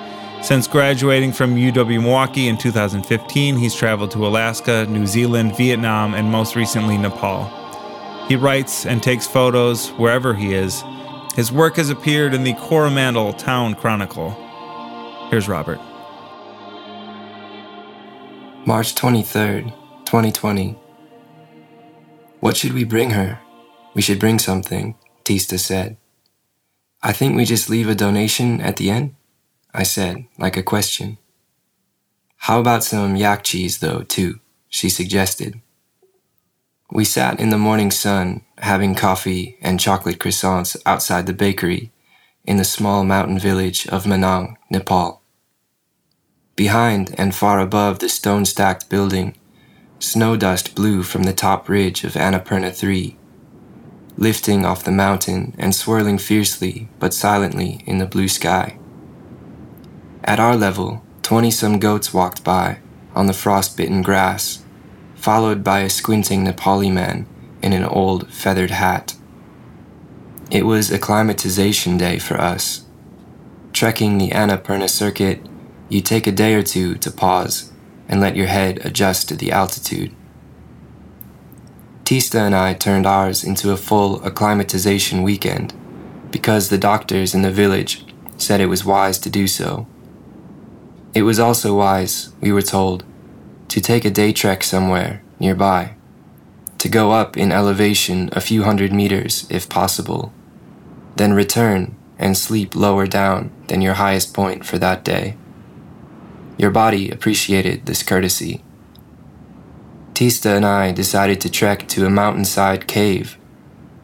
Since 0.46 0.68
graduating 0.68 1.32
from 1.32 1.56
UW 1.56 2.00
Milwaukee 2.00 2.46
in 2.46 2.56
2015, 2.56 3.56
he's 3.56 3.74
traveled 3.74 4.12
to 4.12 4.28
Alaska, 4.28 4.86
New 4.86 5.04
Zealand, 5.04 5.56
Vietnam, 5.56 6.14
and 6.14 6.30
most 6.30 6.54
recently 6.54 6.96
Nepal. 6.96 7.50
He 8.28 8.36
writes 8.36 8.86
and 8.86 9.02
takes 9.02 9.26
photos 9.26 9.88
wherever 9.94 10.34
he 10.34 10.54
is. 10.54 10.84
His 11.34 11.50
work 11.50 11.74
has 11.78 11.90
appeared 11.90 12.32
in 12.32 12.44
the 12.44 12.54
Coromandel 12.54 13.32
Town 13.32 13.74
Chronicle. 13.74 14.30
Here's 15.30 15.48
Robert. 15.48 15.80
March 18.64 18.94
23rd, 18.94 19.72
2020. 20.04 20.78
What 22.38 22.56
should 22.56 22.72
we 22.72 22.84
bring 22.84 23.10
her? 23.10 23.40
We 23.94 24.02
should 24.02 24.20
bring 24.20 24.38
something, 24.38 24.94
Tista 25.24 25.58
said. 25.58 25.96
I 27.02 27.12
think 27.12 27.34
we 27.34 27.44
just 27.44 27.68
leave 27.68 27.88
a 27.88 27.96
donation 27.96 28.60
at 28.60 28.76
the 28.76 28.90
end, 28.90 29.15
I 29.76 29.83
said, 29.83 30.25
like 30.38 30.56
a 30.56 30.62
question. 30.62 31.18
How 32.38 32.61
about 32.61 32.83
some 32.83 33.14
yak 33.14 33.45
cheese, 33.45 33.80
though, 33.80 34.00
too, 34.00 34.40
she 34.71 34.88
suggested. 34.88 35.61
We 36.90 37.04
sat 37.04 37.38
in 37.38 37.50
the 37.50 37.59
morning 37.59 37.90
sun, 37.90 38.40
having 38.56 38.95
coffee 38.95 39.59
and 39.61 39.78
chocolate 39.78 40.18
croissants 40.18 40.78
outside 40.87 41.26
the 41.26 41.35
bakery 41.35 41.92
in 42.47 42.56
the 42.56 42.64
small 42.64 43.04
mountain 43.04 43.38
village 43.38 43.87
of 43.88 44.04
Manang, 44.04 44.56
Nepal. 44.71 45.21
Behind 46.54 47.14
and 47.18 47.35
far 47.35 47.61
above 47.61 47.99
the 47.99 48.09
stone 48.09 48.47
stacked 48.47 48.88
building 48.88 49.37
Snow 49.99 50.37
dust 50.37 50.75
blew 50.75 51.02
from 51.02 51.25
the 51.25 51.35
top 51.35 51.68
ridge 51.68 52.02
of 52.02 52.14
Annapurna 52.14 52.75
3, 52.75 53.14
lifting 54.16 54.64
off 54.64 54.85
the 54.85 54.90
mountain 54.90 55.54
and 55.59 55.75
swirling 55.75 56.16
fiercely 56.16 56.88
but 56.99 57.12
silently 57.12 57.83
in 57.85 57.99
the 57.99 58.06
blue 58.06 58.28
sky. 58.28 58.78
At 60.26 60.40
our 60.40 60.56
level, 60.56 61.04
20 61.23 61.52
some 61.52 61.78
goats 61.78 62.12
walked 62.12 62.42
by 62.42 62.80
on 63.14 63.26
the 63.26 63.33
frost-bitten 63.33 64.02
grass, 64.02 64.64
followed 65.14 65.62
by 65.62 65.80
a 65.80 65.90
squinting 65.90 66.45
Nepali 66.45 66.92
man 66.92 67.28
in 67.62 67.73
an 67.73 67.85
old 67.85 68.28
feathered 68.33 68.73
hat. 68.73 69.14
It 70.50 70.66
was 70.66 70.90
acclimatization 70.90 71.97
day 71.97 72.18
for 72.18 72.40
us. 72.40 72.87
Trekking 73.73 74.18
the 74.18 74.30
Annapurna 74.30 74.90
circuit, 74.90 75.47
you 75.88 76.00
take 76.00 76.26
a 76.26 76.33
day 76.33 76.54
or 76.54 76.62
two 76.64 76.97
to 76.97 77.11
pause 77.12 77.73
and 78.09 78.21
let 78.21 78.35
your 78.35 78.49
head 78.49 78.85
adjust 78.85 79.28
to 79.28 79.37
the 79.37 79.52
altitude. 79.52 80.12
Tista 82.04 82.40
and 82.40 82.54
I 82.54 82.75
turned 82.75 83.06
ours 83.06 83.45
into 83.45 83.71
a 83.71 83.76
full 83.76 84.25
acclimatization 84.25 85.23
weekend 85.23 85.73
because 86.33 86.68
the 86.68 86.78
doctors 86.78 87.33
in 87.33 87.42
the 87.42 87.52
village 87.52 88.04
said 88.37 88.61
it 88.61 88.66
was 88.66 88.85
wise 88.85 89.18
to 89.21 89.30
do 89.30 89.47
so. 89.47 89.87
It 91.16 91.23
was 91.23 91.40
also 91.40 91.75
wise, 91.75 92.30
we 92.42 92.52
were 92.52 92.61
told, 92.61 93.02
to 93.68 93.80
take 93.80 94.04
a 94.04 94.11
day 94.11 94.35
trek 94.35 94.62
somewhere 94.62 95.23
nearby, 95.40 95.94
to 96.76 96.90
go 96.90 97.12
up 97.12 97.38
in 97.38 97.50
elevation 97.50 98.28
a 98.32 98.40
few 98.42 98.64
hundred 98.64 98.92
meters 98.92 99.46
if 99.49 99.66
possible, 99.66 100.30
then 101.16 101.32
return 101.32 101.96
and 102.18 102.37
sleep 102.37 102.76
lower 102.76 103.06
down 103.06 103.50
than 103.68 103.80
your 103.80 103.94
highest 103.94 104.35
point 104.35 104.66
for 104.66 104.76
that 104.76 105.04
day. 105.04 105.38
Your 106.58 106.70
body 106.70 107.08
appreciated 107.11 107.87
this 107.87 108.02
courtesy. 108.02 108.62
Tista 110.12 110.50
and 110.50 110.66
I 110.66 110.92
decided 110.92 111.40
to 111.40 111.50
trek 111.50 111.88
to 111.88 112.04
a 112.04 112.11
mountainside 112.11 112.87
cave 112.87 113.38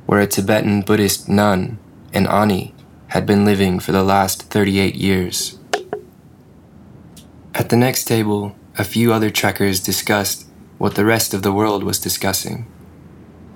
where 0.07 0.21
a 0.21 0.27
Tibetan 0.27 0.81
Buddhist 0.81 1.29
nun, 1.29 1.79
an 2.15 2.27
Ani, 2.27 2.75
had 3.09 3.27
been 3.27 3.45
living 3.45 3.81
for 3.81 3.93
the 3.93 4.03
last 4.03 4.45
38 4.45 4.95
years. 4.95 5.59
At 7.55 7.69
the 7.69 7.77
next 7.77 8.05
table, 8.05 8.57
a 8.79 8.85
few 8.85 9.13
other 9.13 9.31
trekkers 9.31 9.81
discussed 9.81 10.47
what 10.79 10.95
the 10.95 11.05
rest 11.05 11.35
of 11.35 11.43
the 11.43 11.53
world 11.53 11.85
was 11.85 11.99
discussing. 11.99 12.67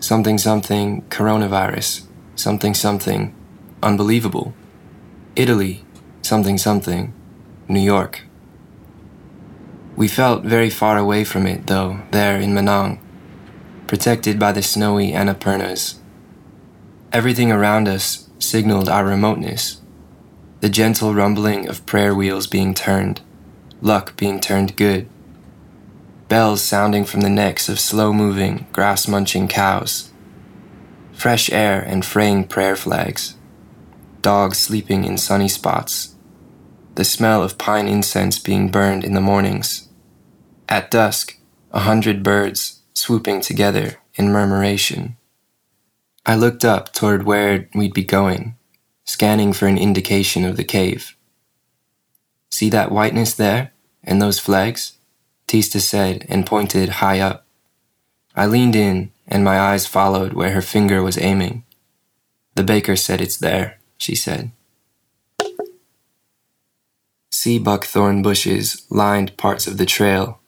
Something 0.00 0.36
something 0.36 1.02
coronavirus, 1.08 2.02
something 2.34 2.74
something 2.74 3.34
unbelievable. 3.82 4.54
Italy, 5.34 5.84
something 6.22 6.58
something 6.58 7.14
New 7.68 7.80
York. 7.80 8.24
We 9.96 10.08
felt 10.08 10.44
very 10.44 10.68
far 10.68 10.98
away 10.98 11.24
from 11.24 11.46
it, 11.46 11.66
though, 11.66 12.00
there 12.10 12.38
in 12.38 12.52
Manang, 12.52 12.98
protected 13.86 14.38
by 14.38 14.52
the 14.52 14.62
snowy 14.62 15.12
Annapurnas. 15.12 15.98
Everything 17.12 17.50
around 17.50 17.88
us 17.88 18.28
signaled 18.38 18.90
our 18.90 19.06
remoteness 19.06 19.80
the 20.60 20.68
gentle 20.70 21.14
rumbling 21.14 21.68
of 21.68 21.84
prayer 21.86 22.14
wheels 22.14 22.46
being 22.46 22.72
turned, 22.72 23.20
luck 23.80 24.16
being 24.16 24.40
turned 24.40 24.76
good, 24.76 25.08
bells 26.28 26.62
sounding 26.62 27.04
from 27.04 27.20
the 27.20 27.30
necks 27.30 27.68
of 27.68 27.78
slow 27.78 28.12
moving, 28.12 28.66
grass 28.72 29.06
munching 29.06 29.48
cows, 29.48 30.10
fresh 31.12 31.50
air 31.50 31.80
and 31.80 32.04
fraying 32.04 32.44
prayer 32.44 32.76
flags, 32.76 33.36
dogs 34.22 34.58
sleeping 34.58 35.04
in 35.04 35.16
sunny 35.16 35.48
spots, 35.48 36.14
the 36.94 37.04
smell 37.04 37.42
of 37.42 37.58
pine 37.58 37.86
incense 37.86 38.38
being 38.38 38.70
burned 38.70 39.04
in 39.04 39.14
the 39.14 39.20
mornings. 39.20 39.88
At 40.68 40.90
dusk, 40.90 41.38
a 41.72 41.80
hundred 41.80 42.22
birds 42.22 42.80
swooping 42.94 43.40
together 43.40 43.96
in 44.14 44.32
murmuration. 44.32 45.16
I 46.24 46.34
looked 46.34 46.64
up 46.64 46.92
toward 46.92 47.24
where 47.24 47.68
we'd 47.74 47.94
be 47.94 48.04
going, 48.04 48.56
scanning 49.04 49.52
for 49.52 49.66
an 49.66 49.78
indication 49.78 50.44
of 50.44 50.56
the 50.56 50.64
cave. 50.64 51.15
See 52.56 52.70
that 52.70 52.90
whiteness 52.90 53.34
there 53.34 53.72
and 54.02 54.22
those 54.22 54.38
flags? 54.38 54.94
Tista 55.46 55.78
said 55.78 56.24
and 56.26 56.46
pointed 56.46 56.88
high 57.04 57.20
up. 57.20 57.44
I 58.34 58.46
leaned 58.46 58.74
in 58.74 59.12
and 59.28 59.44
my 59.44 59.60
eyes 59.60 59.84
followed 59.84 60.32
where 60.32 60.52
her 60.52 60.62
finger 60.62 61.02
was 61.02 61.18
aiming. 61.18 61.64
The 62.54 62.62
baker 62.64 62.96
said 62.96 63.20
it's 63.20 63.36
there, 63.36 63.78
she 63.98 64.14
said. 64.14 64.52
sea 67.30 67.58
buckthorn 67.58 68.22
bushes 68.22 68.86
lined 68.88 69.36
parts 69.36 69.66
of 69.66 69.76
the 69.76 69.84
trail, 69.84 70.40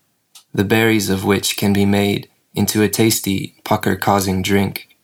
the 0.54 0.64
berries 0.64 1.10
of 1.10 1.26
which 1.26 1.58
can 1.58 1.74
be 1.74 1.84
made 1.84 2.30
into 2.54 2.82
a 2.82 2.88
tasty, 2.88 3.54
pucker 3.64 3.96
causing 3.96 4.40
drink. 4.40 4.96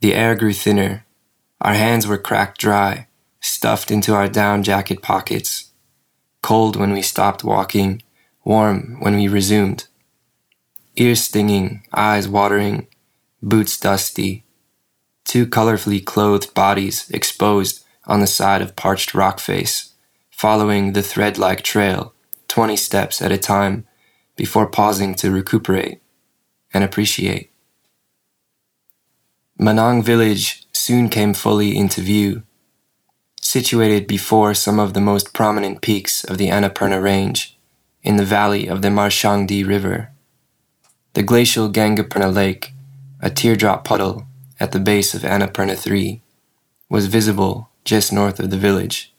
The 0.00 0.14
air 0.14 0.34
grew 0.36 0.54
thinner. 0.54 1.04
Our 1.60 1.74
hands 1.74 2.06
were 2.06 2.16
cracked 2.16 2.58
dry, 2.58 3.08
stuffed 3.40 3.90
into 3.90 4.14
our 4.14 4.26
down 4.26 4.62
jacket 4.62 5.02
pockets. 5.02 5.67
Cold 6.48 6.76
when 6.76 6.92
we 6.92 7.02
stopped 7.02 7.44
walking, 7.44 8.00
warm 8.42 8.96
when 9.00 9.16
we 9.16 9.28
resumed. 9.28 9.86
Ears 10.96 11.20
stinging, 11.20 11.82
eyes 11.92 12.26
watering, 12.26 12.86
boots 13.42 13.78
dusty. 13.78 14.46
Two 15.26 15.46
colorfully 15.46 16.02
clothed 16.02 16.54
bodies 16.54 17.10
exposed 17.10 17.84
on 18.06 18.20
the 18.20 18.26
side 18.26 18.62
of 18.62 18.76
parched 18.76 19.12
rock 19.12 19.40
face, 19.40 19.92
following 20.30 20.94
the 20.94 21.02
thread 21.02 21.36
like 21.36 21.60
trail, 21.60 22.14
20 22.48 22.76
steps 22.76 23.20
at 23.20 23.30
a 23.30 23.36
time, 23.36 23.86
before 24.34 24.70
pausing 24.70 25.14
to 25.16 25.30
recuperate 25.30 26.00
and 26.72 26.82
appreciate. 26.82 27.50
Manang 29.60 30.02
village 30.02 30.66
soon 30.72 31.10
came 31.10 31.34
fully 31.34 31.76
into 31.76 32.00
view, 32.00 32.42
situated 33.48 34.06
before 34.06 34.52
some 34.52 34.78
of 34.78 34.92
the 34.92 35.00
most 35.00 35.32
prominent 35.32 35.80
peaks 35.80 36.22
of 36.22 36.36
the 36.36 36.48
Annapurna 36.50 37.02
Range, 37.02 37.56
in 38.02 38.16
the 38.16 38.24
valley 38.38 38.66
of 38.66 38.82
the 38.82 38.88
Marshyangdi 38.88 39.66
River. 39.66 40.10
The 41.14 41.22
glacial 41.22 41.70
Gangapurna 41.70 42.30
Lake, 42.30 42.74
a 43.22 43.30
teardrop 43.30 43.86
puddle 43.86 44.26
at 44.60 44.72
the 44.72 44.78
base 44.78 45.14
of 45.14 45.22
Annapurna 45.22 45.78
3, 45.78 46.20
was 46.90 47.06
visible 47.06 47.70
just 47.86 48.12
north 48.12 48.38
of 48.38 48.50
the 48.50 48.58
village. 48.58 49.14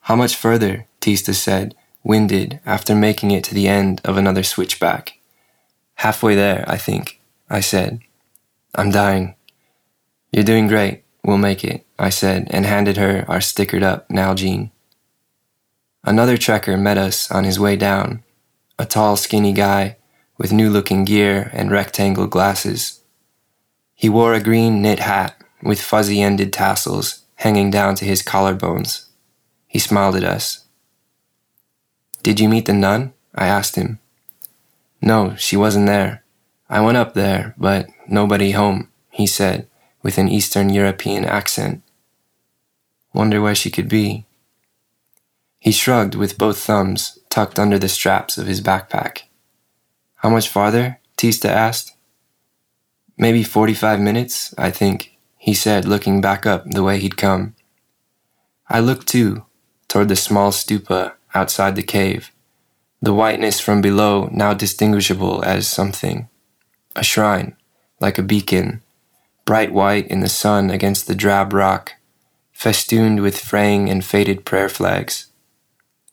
How 0.00 0.16
much 0.16 0.34
further? 0.34 0.88
Tista 0.98 1.32
said, 1.32 1.76
winded 2.02 2.58
after 2.66 2.96
making 2.96 3.30
it 3.30 3.44
to 3.44 3.54
the 3.54 3.68
end 3.68 4.00
of 4.04 4.16
another 4.16 4.42
switchback. 4.42 5.16
Halfway 5.94 6.34
there, 6.34 6.64
I 6.66 6.76
think, 6.76 7.20
I 7.48 7.60
said. 7.60 8.00
I'm 8.74 8.90
dying. 8.90 9.36
You're 10.32 10.42
doing 10.42 10.66
great. 10.66 11.04
We'll 11.22 11.38
make 11.38 11.64
it, 11.64 11.86
I 11.98 12.10
said, 12.10 12.48
and 12.50 12.64
handed 12.64 12.96
her 12.96 13.24
our 13.28 13.40
stickered 13.40 13.82
up 13.82 14.08
Nalgene. 14.08 14.70
Another 16.02 16.36
trekker 16.36 16.80
met 16.80 16.96
us 16.96 17.30
on 17.30 17.44
his 17.44 17.60
way 17.60 17.76
down, 17.76 18.22
a 18.78 18.86
tall, 18.86 19.16
skinny 19.16 19.52
guy 19.52 19.96
with 20.38 20.52
new 20.52 20.70
looking 20.70 21.04
gear 21.04 21.50
and 21.52 21.70
rectangle 21.70 22.26
glasses. 22.26 23.02
He 23.94 24.08
wore 24.08 24.32
a 24.32 24.42
green 24.42 24.80
knit 24.80 25.00
hat 25.00 25.36
with 25.62 25.82
fuzzy 25.82 26.22
ended 26.22 26.52
tassels 26.52 27.22
hanging 27.36 27.70
down 27.70 27.94
to 27.96 28.06
his 28.06 28.22
collarbones. 28.22 29.06
He 29.66 29.78
smiled 29.78 30.16
at 30.16 30.24
us. 30.24 30.64
Did 32.22 32.40
you 32.40 32.48
meet 32.48 32.66
the 32.66 32.72
nun? 32.72 33.12
I 33.34 33.46
asked 33.46 33.76
him. 33.76 33.98
No, 35.02 35.34
she 35.36 35.56
wasn't 35.56 35.86
there. 35.86 36.22
I 36.68 36.80
went 36.80 36.98
up 36.98 37.14
there, 37.14 37.54
but 37.58 37.88
nobody 38.08 38.52
home, 38.52 38.88
he 39.10 39.26
said, 39.26 39.66
with 40.02 40.18
an 40.18 40.28
Eastern 40.28 40.70
European 40.70 41.24
accent. 41.24 41.82
Wonder 43.12 43.40
where 43.40 43.54
she 43.54 43.70
could 43.70 43.88
be. 43.88 44.26
He 45.58 45.72
shrugged 45.72 46.14
with 46.14 46.38
both 46.38 46.58
thumbs 46.58 47.18
tucked 47.28 47.58
under 47.58 47.78
the 47.78 47.88
straps 47.88 48.38
of 48.38 48.46
his 48.46 48.60
backpack. 48.60 49.22
How 50.16 50.30
much 50.30 50.48
farther? 50.48 50.98
Tista 51.16 51.50
asked. 51.50 51.92
Maybe 53.16 53.42
45 53.42 54.00
minutes, 54.00 54.54
I 54.56 54.70
think, 54.70 55.16
he 55.36 55.54
said, 55.54 55.84
looking 55.84 56.20
back 56.20 56.46
up 56.46 56.64
the 56.64 56.82
way 56.82 56.98
he'd 56.98 57.16
come. 57.16 57.54
I 58.68 58.80
looked 58.80 59.06
too, 59.06 59.44
toward 59.88 60.08
the 60.08 60.16
small 60.16 60.50
stupa 60.50 61.14
outside 61.34 61.76
the 61.76 61.82
cave 61.82 62.32
the 63.02 63.14
whiteness 63.14 63.60
from 63.60 63.80
below 63.80 64.28
now 64.30 64.52
distinguishable 64.52 65.42
as 65.44 65.66
something. 65.66 66.28
A 66.94 67.02
shrine, 67.02 67.56
like 67.98 68.18
a 68.18 68.22
beacon, 68.22 68.82
bright 69.50 69.72
white 69.72 70.06
in 70.06 70.20
the 70.20 70.28
sun 70.28 70.70
against 70.70 71.08
the 71.08 71.14
drab 71.16 71.52
rock, 71.52 71.94
festooned 72.52 73.20
with 73.20 73.36
fraying 73.36 73.90
and 73.90 74.04
faded 74.04 74.44
prayer 74.44 74.68
flags. 74.68 75.26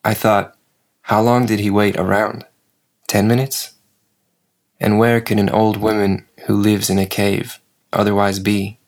I 0.03 0.15
thought, 0.15 0.57
how 1.03 1.21
long 1.21 1.45
did 1.45 1.59
he 1.59 1.69
wait 1.69 1.95
around? 1.97 2.45
Ten 3.07 3.27
minutes? 3.27 3.73
And 4.79 4.97
where 4.97 5.21
could 5.21 5.37
an 5.37 5.51
old 5.51 5.77
woman 5.77 6.25
who 6.47 6.55
lives 6.55 6.89
in 6.89 6.97
a 6.97 7.05
cave 7.05 7.59
otherwise 7.93 8.39
be? 8.39 8.79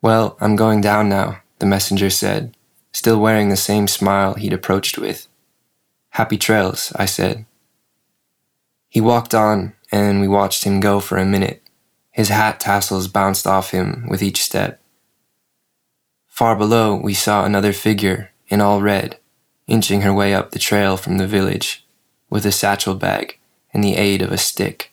Well, 0.00 0.38
I'm 0.40 0.56
going 0.56 0.80
down 0.80 1.10
now, 1.10 1.42
the 1.58 1.66
messenger 1.66 2.08
said 2.08 2.56
still 2.94 3.20
wearing 3.20 3.50
the 3.50 3.58
same 3.58 3.88
smile 3.88 4.32
he'd 4.32 4.54
approached 4.54 4.96
with. 4.96 5.28
Happy 6.10 6.38
trails, 6.38 6.94
I 6.96 7.04
said. 7.04 7.44
He 8.88 9.02
walked 9.02 9.34
on, 9.34 9.74
and 9.92 10.22
we 10.22 10.28
watched 10.28 10.64
him 10.64 10.80
go 10.80 10.98
for 10.98 11.18
a 11.18 11.26
minute. 11.26 11.60
His 12.14 12.28
hat 12.28 12.60
tassels 12.60 13.08
bounced 13.08 13.44
off 13.44 13.72
him 13.72 14.06
with 14.08 14.22
each 14.22 14.40
step. 14.40 14.80
Far 16.28 16.54
below, 16.54 16.94
we 16.94 17.12
saw 17.12 17.44
another 17.44 17.72
figure, 17.72 18.30
in 18.46 18.60
all 18.60 18.80
red, 18.80 19.18
inching 19.66 20.02
her 20.02 20.14
way 20.14 20.32
up 20.32 20.52
the 20.52 20.60
trail 20.60 20.96
from 20.96 21.18
the 21.18 21.26
village, 21.26 21.84
with 22.30 22.46
a 22.46 22.52
satchel 22.52 22.94
bag 22.94 23.40
and 23.72 23.82
the 23.82 23.96
aid 23.96 24.22
of 24.22 24.30
a 24.30 24.38
stick. 24.38 24.92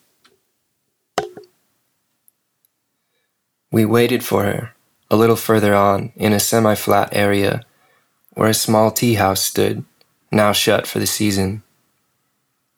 We 3.72 3.86
waited 3.86 4.24
for 4.24 4.46
her, 4.46 4.74
a 5.12 5.16
little 5.16 5.36
further 5.36 5.76
on, 5.76 6.14
in 6.16 6.34
a 6.34 6.40
semi 6.40 6.74
flat 6.74 7.10
area 7.12 7.62
where 8.32 8.50
a 8.50 8.56
small 8.56 8.90
tea 8.90 9.14
house 9.14 9.44
stood, 9.44 9.86
now 10.32 10.54
shut 10.54 10.88
for 10.88 10.98
the 10.98 11.06
season. 11.06 11.62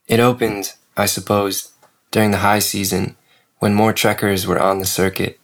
It 0.05 0.19
opened, 0.19 0.73
I 0.97 1.05
suppose, 1.05 1.71
during 2.11 2.31
the 2.31 2.39
high 2.39 2.59
season 2.59 3.15
when 3.63 3.73
more 3.73 3.93
trekkers 3.93 4.45
were 4.45 4.59
on 4.59 4.79
the 4.79 4.85
circuit. 4.85 5.39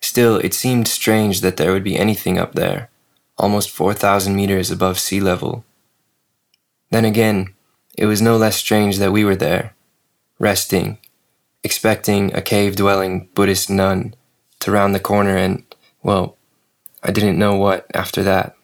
Still, 0.00 0.36
it 0.36 0.54
seemed 0.54 0.86
strange 0.86 1.40
that 1.40 1.56
there 1.56 1.72
would 1.72 1.82
be 1.82 1.98
anything 1.98 2.38
up 2.38 2.52
there, 2.54 2.90
almost 3.36 3.70
4,000 3.70 4.36
meters 4.36 4.70
above 4.70 5.00
sea 5.00 5.18
level. 5.18 5.64
Then 6.90 7.04
again, 7.04 7.54
it 7.96 8.06
was 8.06 8.22
no 8.22 8.36
less 8.36 8.54
strange 8.54 8.98
that 8.98 9.10
we 9.10 9.24
were 9.24 9.34
there, 9.34 9.74
resting, 10.38 10.98
expecting 11.64 12.32
a 12.36 12.40
cave 12.40 12.76
dwelling 12.76 13.28
Buddhist 13.34 13.68
nun 13.68 14.14
to 14.60 14.70
round 14.70 14.94
the 14.94 15.00
corner 15.00 15.36
and, 15.36 15.64
well, 16.04 16.36
I 17.02 17.10
didn't 17.10 17.36
know 17.36 17.56
what 17.56 17.84
after 17.94 18.22
that. 18.22 18.54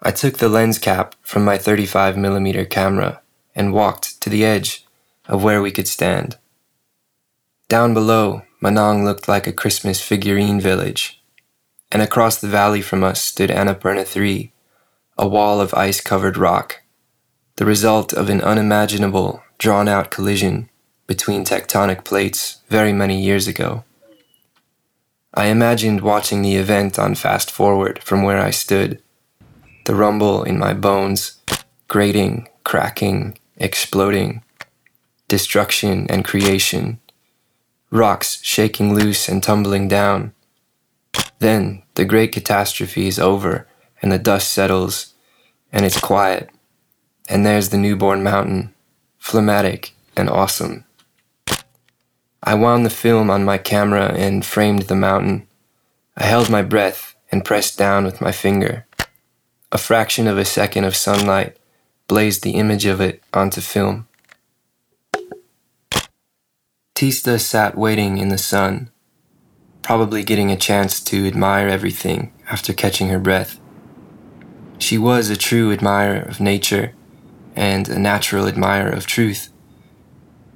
I 0.00 0.10
took 0.10 0.38
the 0.38 0.48
lens 0.48 0.78
cap 0.78 1.16
from 1.20 1.44
my 1.44 1.58
35mm 1.58 2.70
camera 2.70 3.20
and 3.54 3.74
walked 3.74 4.22
to 4.22 4.30
the 4.30 4.46
edge 4.46 4.86
of 5.26 5.44
where 5.44 5.60
we 5.60 5.70
could 5.70 5.86
stand. 5.86 6.38
Down 7.72 7.94
below, 7.94 8.42
Manang 8.62 9.02
looked 9.02 9.28
like 9.28 9.46
a 9.46 9.50
Christmas 9.62 9.98
figurine 9.98 10.60
village, 10.60 11.22
and 11.90 12.02
across 12.02 12.38
the 12.38 12.46
valley 12.46 12.82
from 12.82 13.02
us 13.02 13.22
stood 13.22 13.48
Annapurna 13.48 14.06
3, 14.06 14.52
a 15.16 15.26
wall 15.26 15.58
of 15.58 15.72
ice 15.72 16.02
covered 16.02 16.36
rock, 16.36 16.82
the 17.56 17.64
result 17.64 18.12
of 18.12 18.28
an 18.28 18.42
unimaginable, 18.42 19.42
drawn 19.56 19.88
out 19.88 20.10
collision 20.10 20.68
between 21.06 21.46
tectonic 21.46 22.04
plates 22.04 22.58
very 22.68 22.92
many 22.92 23.18
years 23.18 23.48
ago. 23.48 23.84
I 25.32 25.46
imagined 25.46 26.02
watching 26.02 26.42
the 26.42 26.56
event 26.56 26.98
on 26.98 27.14
fast 27.14 27.50
forward 27.50 28.02
from 28.02 28.22
where 28.22 28.38
I 28.38 28.50
stood 28.50 29.00
the 29.86 29.94
rumble 29.94 30.42
in 30.42 30.58
my 30.58 30.74
bones, 30.74 31.38
grating, 31.88 32.50
cracking, 32.64 33.38
exploding, 33.56 34.42
destruction 35.26 36.06
and 36.10 36.22
creation, 36.22 37.00
rocks 37.92 38.42
shaking 38.42 38.94
loose 38.94 39.28
and 39.28 39.42
tumbling 39.42 39.86
down. 39.86 40.32
Then 41.38 41.82
the 41.94 42.06
great 42.06 42.32
catastrophe 42.32 43.06
is 43.06 43.18
over 43.18 43.68
and 44.00 44.10
the 44.10 44.18
dust 44.18 44.50
settles 44.52 45.12
and 45.70 45.84
it's 45.84 46.00
quiet. 46.00 46.48
And 47.28 47.44
there's 47.46 47.68
the 47.68 47.76
newborn 47.76 48.22
mountain, 48.22 48.74
phlegmatic 49.18 49.92
and 50.16 50.28
awesome. 50.28 50.84
I 52.42 52.54
wound 52.54 52.84
the 52.84 52.90
film 52.90 53.30
on 53.30 53.44
my 53.44 53.58
camera 53.58 54.12
and 54.14 54.44
framed 54.44 54.82
the 54.82 54.96
mountain. 54.96 55.46
I 56.16 56.24
held 56.24 56.50
my 56.50 56.62
breath 56.62 57.14
and 57.30 57.44
pressed 57.44 57.78
down 57.78 58.04
with 58.04 58.20
my 58.20 58.32
finger. 58.32 58.86
A 59.70 59.78
fraction 59.78 60.26
of 60.26 60.38
a 60.38 60.44
second 60.44 60.84
of 60.84 60.96
sunlight 60.96 61.56
blazed 62.08 62.42
the 62.42 62.52
image 62.52 62.86
of 62.86 63.00
it 63.00 63.22
onto 63.32 63.60
film. 63.60 64.08
Tista 67.02 67.36
sat 67.40 67.76
waiting 67.76 68.18
in 68.18 68.28
the 68.28 68.38
sun, 68.38 68.88
probably 69.82 70.22
getting 70.22 70.52
a 70.52 70.56
chance 70.56 71.00
to 71.00 71.26
admire 71.26 71.66
everything 71.66 72.32
after 72.48 72.72
catching 72.72 73.08
her 73.08 73.18
breath. 73.18 73.58
She 74.78 74.98
was 74.98 75.28
a 75.28 75.36
true 75.36 75.72
admirer 75.72 76.20
of 76.20 76.38
nature 76.38 76.94
and 77.56 77.88
a 77.88 77.98
natural 77.98 78.46
admirer 78.46 78.88
of 78.88 79.08
truth. 79.08 79.52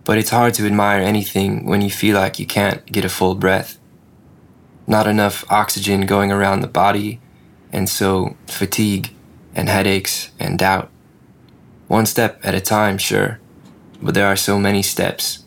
But 0.04 0.18
it's 0.18 0.30
hard 0.30 0.54
to 0.54 0.66
admire 0.66 1.00
anything 1.00 1.66
when 1.66 1.80
you 1.80 1.90
feel 1.90 2.14
like 2.14 2.38
you 2.38 2.46
can't 2.46 2.86
get 2.86 3.04
a 3.04 3.08
full 3.08 3.34
breath. 3.34 3.80
Not 4.86 5.08
enough 5.08 5.44
oxygen 5.50 6.02
going 6.02 6.30
around 6.30 6.60
the 6.60 6.68
body 6.68 7.20
and 7.72 7.88
so 7.88 8.36
fatigue 8.46 9.12
and 9.56 9.68
headaches 9.68 10.30
and 10.38 10.60
doubt. 10.60 10.92
One 11.88 12.06
step 12.06 12.38
at 12.44 12.54
a 12.54 12.60
time, 12.60 12.98
sure, 12.98 13.40
but 14.00 14.14
there 14.14 14.28
are 14.28 14.36
so 14.36 14.60
many 14.60 14.82
steps. 14.84 15.42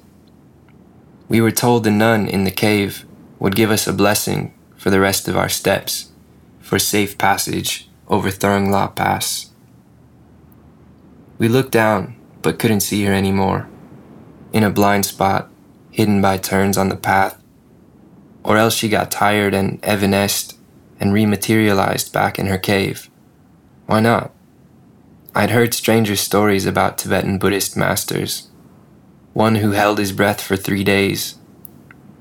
We 1.29 1.41
were 1.41 1.51
told 1.51 1.83
the 1.83 1.91
nun 1.91 2.27
in 2.27 2.43
the 2.43 2.51
cave 2.51 3.05
would 3.37 3.55
give 3.55 3.69
us 3.69 3.85
a 3.85 3.93
blessing 3.93 4.51
for 4.75 4.89
the 4.89 4.99
rest 4.99 5.27
of 5.27 5.37
our 5.37 5.47
steps, 5.47 6.11
for 6.59 6.79
safe 6.79 7.19
passage 7.19 7.87
over 8.07 8.31
Thorong 8.31 8.71
La 8.71 8.87
Pass. 8.87 9.51
We 11.37 11.47
looked 11.47 11.71
down, 11.71 12.15
but 12.41 12.57
couldn't 12.57 12.79
see 12.81 13.05
her 13.05 13.13
anymore. 13.13 13.69
In 14.51 14.63
a 14.63 14.71
blind 14.71 15.05
spot, 15.05 15.51
hidden 15.91 16.19
by 16.19 16.37
turns 16.37 16.77
on 16.77 16.89
the 16.89 16.95
path, 16.95 17.39
or 18.43 18.57
else 18.57 18.73
she 18.73 18.89
got 18.89 19.11
tired 19.11 19.53
and 19.53 19.79
evanesced 19.83 20.57
and 20.99 21.13
rematerialized 21.13 22.11
back 22.11 22.39
in 22.39 22.47
her 22.47 22.57
cave. 22.57 23.09
Why 23.85 23.99
not? 23.99 24.31
I'd 25.35 25.51
heard 25.51 25.75
stranger 25.75 26.15
stories 26.15 26.65
about 26.65 26.97
Tibetan 26.97 27.37
Buddhist 27.37 27.77
masters. 27.77 28.48
One 29.39 29.55
who 29.55 29.71
held 29.71 29.99
his 29.99 30.11
breath 30.11 30.41
for 30.41 30.57
three 30.57 30.83
days. 30.83 31.37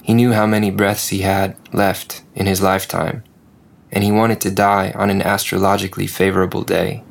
He 0.04 0.14
knew 0.14 0.34
how 0.34 0.46
many 0.46 0.70
breaths 0.70 1.08
he 1.08 1.22
had 1.22 1.56
left 1.72 2.22
in 2.36 2.46
his 2.46 2.62
lifetime, 2.62 3.24
and 3.90 4.04
he 4.04 4.12
wanted 4.12 4.40
to 4.42 4.52
die 4.52 4.92
on 4.94 5.10
an 5.10 5.20
astrologically 5.20 6.06
favorable 6.06 6.62
day. 6.62 7.02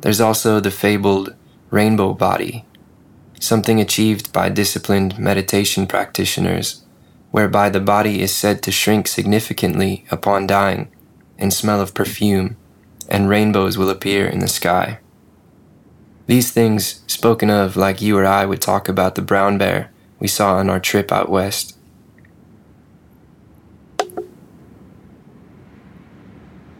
There's 0.00 0.22
also 0.22 0.60
the 0.60 0.70
fabled 0.70 1.34
rainbow 1.68 2.14
body, 2.14 2.64
something 3.38 3.82
achieved 3.82 4.32
by 4.32 4.48
disciplined 4.48 5.18
meditation 5.18 5.86
practitioners 5.86 6.82
whereby 7.32 7.68
the 7.68 7.80
body 7.80 8.22
is 8.22 8.34
said 8.34 8.62
to 8.62 8.72
shrink 8.72 9.08
significantly 9.08 10.06
upon 10.10 10.46
dying 10.46 10.90
and 11.38 11.52
smell 11.52 11.82
of 11.82 11.92
perfume, 11.92 12.56
and 13.10 13.28
rainbows 13.28 13.76
will 13.76 13.90
appear 13.90 14.26
in 14.26 14.38
the 14.38 14.48
sky. 14.48 15.00
These 16.30 16.52
things, 16.52 17.02
spoken 17.08 17.50
of 17.50 17.76
like 17.76 18.00
you 18.00 18.16
or 18.16 18.24
I 18.24 18.46
would 18.46 18.60
talk 18.60 18.88
about 18.88 19.16
the 19.16 19.20
brown 19.20 19.58
bear 19.58 19.90
we 20.20 20.28
saw 20.28 20.58
on 20.58 20.70
our 20.70 20.78
trip 20.78 21.10
out 21.10 21.28
west. 21.28 21.76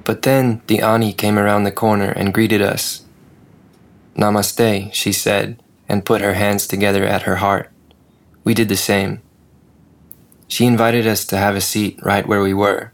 But 0.04 0.22
then 0.22 0.62
the 0.68 0.80
Ani 0.80 1.12
came 1.12 1.36
around 1.36 1.64
the 1.64 1.72
corner 1.72 2.12
and 2.12 2.32
greeted 2.32 2.62
us. 2.62 3.02
Namaste, 4.14 4.94
she 4.94 5.10
said, 5.10 5.60
and 5.88 6.06
put 6.06 6.20
her 6.20 6.34
hands 6.34 6.68
together 6.68 7.02
at 7.02 7.22
her 7.22 7.36
heart. 7.42 7.72
We 8.44 8.54
did 8.54 8.68
the 8.68 8.76
same. 8.76 9.20
She 10.46 10.64
invited 10.64 11.08
us 11.08 11.24
to 11.24 11.36
have 11.36 11.56
a 11.56 11.60
seat 11.60 11.98
right 12.04 12.24
where 12.24 12.40
we 12.40 12.54
were, 12.54 12.92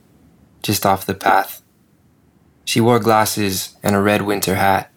just 0.63 0.87
off 0.87 1.05
the 1.05 1.13
path. 1.13 1.61
She 2.65 2.81
wore 2.81 2.99
glasses 2.99 3.77
and 3.83 3.95
a 3.95 4.01
red 4.01 4.23
winter 4.23 4.55
hat. 4.55 4.91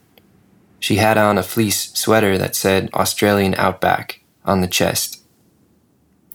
She 0.80 0.96
had 0.96 1.18
on 1.18 1.38
a 1.38 1.44
fleece 1.44 1.92
sweater 1.94 2.38
that 2.38 2.56
said 2.56 2.89
Australian 2.94 3.56
Outback 3.56 4.22
on 4.46 4.62
the 4.62 4.68
chest. 4.68 5.22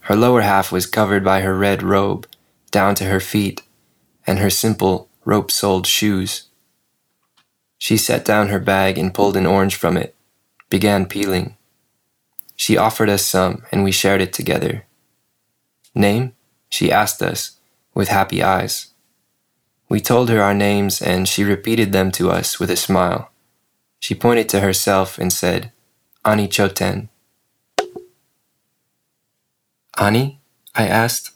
Her 0.00 0.16
lower 0.16 0.42
half 0.42 0.70
was 0.70 0.87
covered 0.87 1.24
by 1.24 1.40
her 1.40 1.57
red 1.57 1.83
robe 1.83 2.26
down 2.70 2.94
to 2.96 3.04
her 3.04 3.20
feet 3.20 3.62
and 4.26 4.38
her 4.38 4.50
simple 4.50 5.09
rope 5.24 5.50
soled 5.50 5.87
shoes. 5.87 6.48
She 7.78 7.96
set 7.96 8.24
down 8.24 8.48
her 8.48 8.59
bag 8.59 8.98
and 8.98 9.14
pulled 9.14 9.37
an 9.37 9.46
orange 9.46 9.76
from 9.76 9.96
it, 9.96 10.14
began 10.68 11.07
peeling. 11.07 11.57
She 12.57 12.76
offered 12.76 13.09
us 13.09 13.24
some 13.24 13.62
and 13.72 13.83
we 13.83 13.92
shared 13.92 14.20
it 14.20 14.33
together. 14.33 14.85
Name? 15.94 16.33
She 16.68 16.92
asked 16.92 17.22
us, 17.22 17.59
with 17.94 18.09
happy 18.09 18.42
eyes. 18.42 18.88
We 19.88 20.00
told 20.00 20.28
her 20.28 20.42
our 20.42 20.54
names 20.54 21.00
and 21.00 21.28
she 21.28 21.44
repeated 21.44 21.92
them 21.92 22.11
to 22.12 22.30
us 22.30 22.59
with 22.59 22.70
a 22.70 22.76
smile. 22.76 23.30
She 24.04 24.14
pointed 24.14 24.50
to 24.50 24.60
herself 24.60 25.16
and 25.16 25.32
said, 25.32 25.72
Ani 26.26 26.46
Choten. 26.46 27.08
Ani? 29.98 30.40
I 30.74 30.86
asked. 30.86 31.30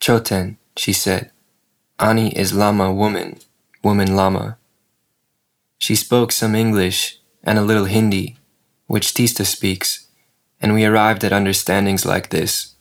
Choten, 0.00 0.56
she 0.74 0.94
said. 0.94 1.32
Ani 1.98 2.34
is 2.34 2.54
Lama 2.54 2.90
woman, 2.90 3.40
woman 3.84 4.16
Lama. 4.16 4.56
She 5.76 5.94
spoke 5.94 6.32
some 6.32 6.54
English 6.54 7.18
and 7.44 7.58
a 7.58 7.68
little 7.68 7.84
Hindi, 7.84 8.38
which 8.86 9.12
Tista 9.12 9.44
speaks, 9.44 10.08
and 10.62 10.72
we 10.72 10.86
arrived 10.86 11.24
at 11.24 11.34
understandings 11.34 12.06
like 12.06 12.30
this 12.30 12.76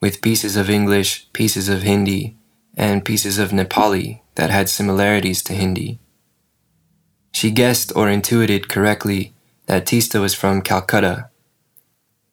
with 0.00 0.22
pieces 0.22 0.54
of 0.54 0.70
English, 0.70 1.26
pieces 1.32 1.68
of 1.68 1.82
Hindi, 1.82 2.36
and 2.76 3.04
pieces 3.04 3.38
of 3.38 3.50
Nepali 3.50 4.20
that 4.36 4.50
had 4.50 4.68
similarities 4.68 5.42
to 5.42 5.52
Hindi. 5.52 5.98
She 7.32 7.50
guessed 7.50 7.92
or 7.94 8.08
intuited 8.08 8.68
correctly 8.68 9.34
that 9.66 9.86
Tista 9.86 10.20
was 10.20 10.34
from 10.34 10.62
Calcutta. 10.62 11.30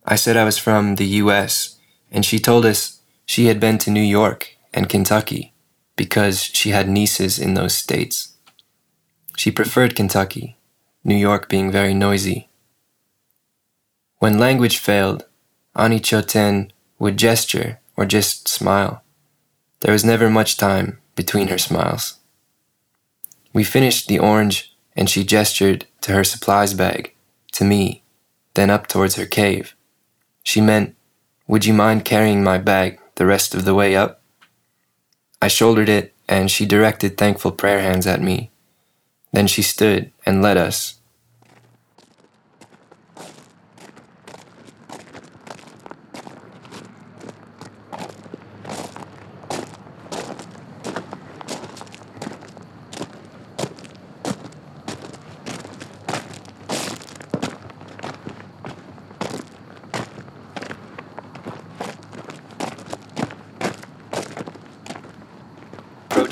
I 0.05 0.15
said 0.15 0.38
I 0.38 0.43
was 0.43 0.57
from 0.57 0.95
the 0.95 1.05
US, 1.21 1.77
and 2.12 2.25
she 2.25 2.39
told 2.39 2.65
us 2.65 3.01
she 3.25 3.45
had 3.45 3.60
been 3.60 3.77
to 3.79 3.91
New 3.91 4.01
York 4.01 4.55
and 4.73 4.89
Kentucky 4.89 5.53
because 5.95 6.41
she 6.41 6.69
had 6.69 6.88
nieces 6.88 7.38
in 7.38 7.53
those 7.53 7.75
states. 7.75 8.33
She 9.36 9.51
preferred 9.51 9.95
Kentucky, 9.95 10.57
New 11.03 11.15
York 11.15 11.49
being 11.49 11.71
very 11.71 11.93
noisy. 11.93 12.49
When 14.19 14.39
language 14.39 14.77
failed, 14.77 15.25
Ani 15.75 15.99
Choten 15.99 16.71
would 16.97 17.17
gesture 17.17 17.79
or 17.95 18.05
just 18.05 18.47
smile. 18.47 19.03
There 19.81 19.91
was 19.91 20.05
never 20.05 20.29
much 20.29 20.57
time 20.57 20.99
between 21.15 21.49
her 21.49 21.57
smiles. 21.57 22.17
We 23.53 23.63
finished 23.63 24.07
the 24.07 24.19
orange 24.19 24.75
and 24.97 25.07
she 25.10 25.23
gestured 25.23 25.86
to 26.01 26.12
her 26.12 26.23
supplies 26.23 26.73
bag, 26.73 27.13
to 27.53 27.63
me, 27.63 28.01
then 28.55 28.71
up 28.71 28.88
towards 28.88 29.15
her 29.15 29.27
cave. 29.27 29.75
She 30.43 30.60
meant, 30.60 30.95
Would 31.47 31.65
you 31.65 31.73
mind 31.73 32.03
carrying 32.03 32.43
my 32.43 32.57
bag 32.57 32.99
the 33.15 33.27
rest 33.27 33.53
of 33.53 33.63
the 33.63 33.75
way 33.75 33.95
up? 33.95 34.21
I 35.39 35.47
shouldered 35.47 35.88
it 35.88 36.15
and 36.27 36.49
she 36.49 36.65
directed 36.65 37.15
thankful 37.15 37.51
prayer 37.51 37.81
hands 37.81 38.07
at 38.07 38.21
me. 38.21 38.49
Then 39.31 39.45
she 39.45 39.62
stood 39.62 40.12
and 40.25 40.41
led 40.41 40.57
us, 40.57 40.97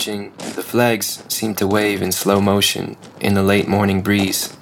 approaching, 0.05 0.33
the 0.55 0.61
flags 0.75 1.23
seemed 1.29 1.57
to 1.57 1.65
wave 1.65 2.01
in 2.01 2.11
slow 2.11 2.41
motion 2.41 2.97
in 3.21 3.33
the 3.33 3.41
late 3.41 3.65
morning 3.65 4.01
breeze. 4.01 4.57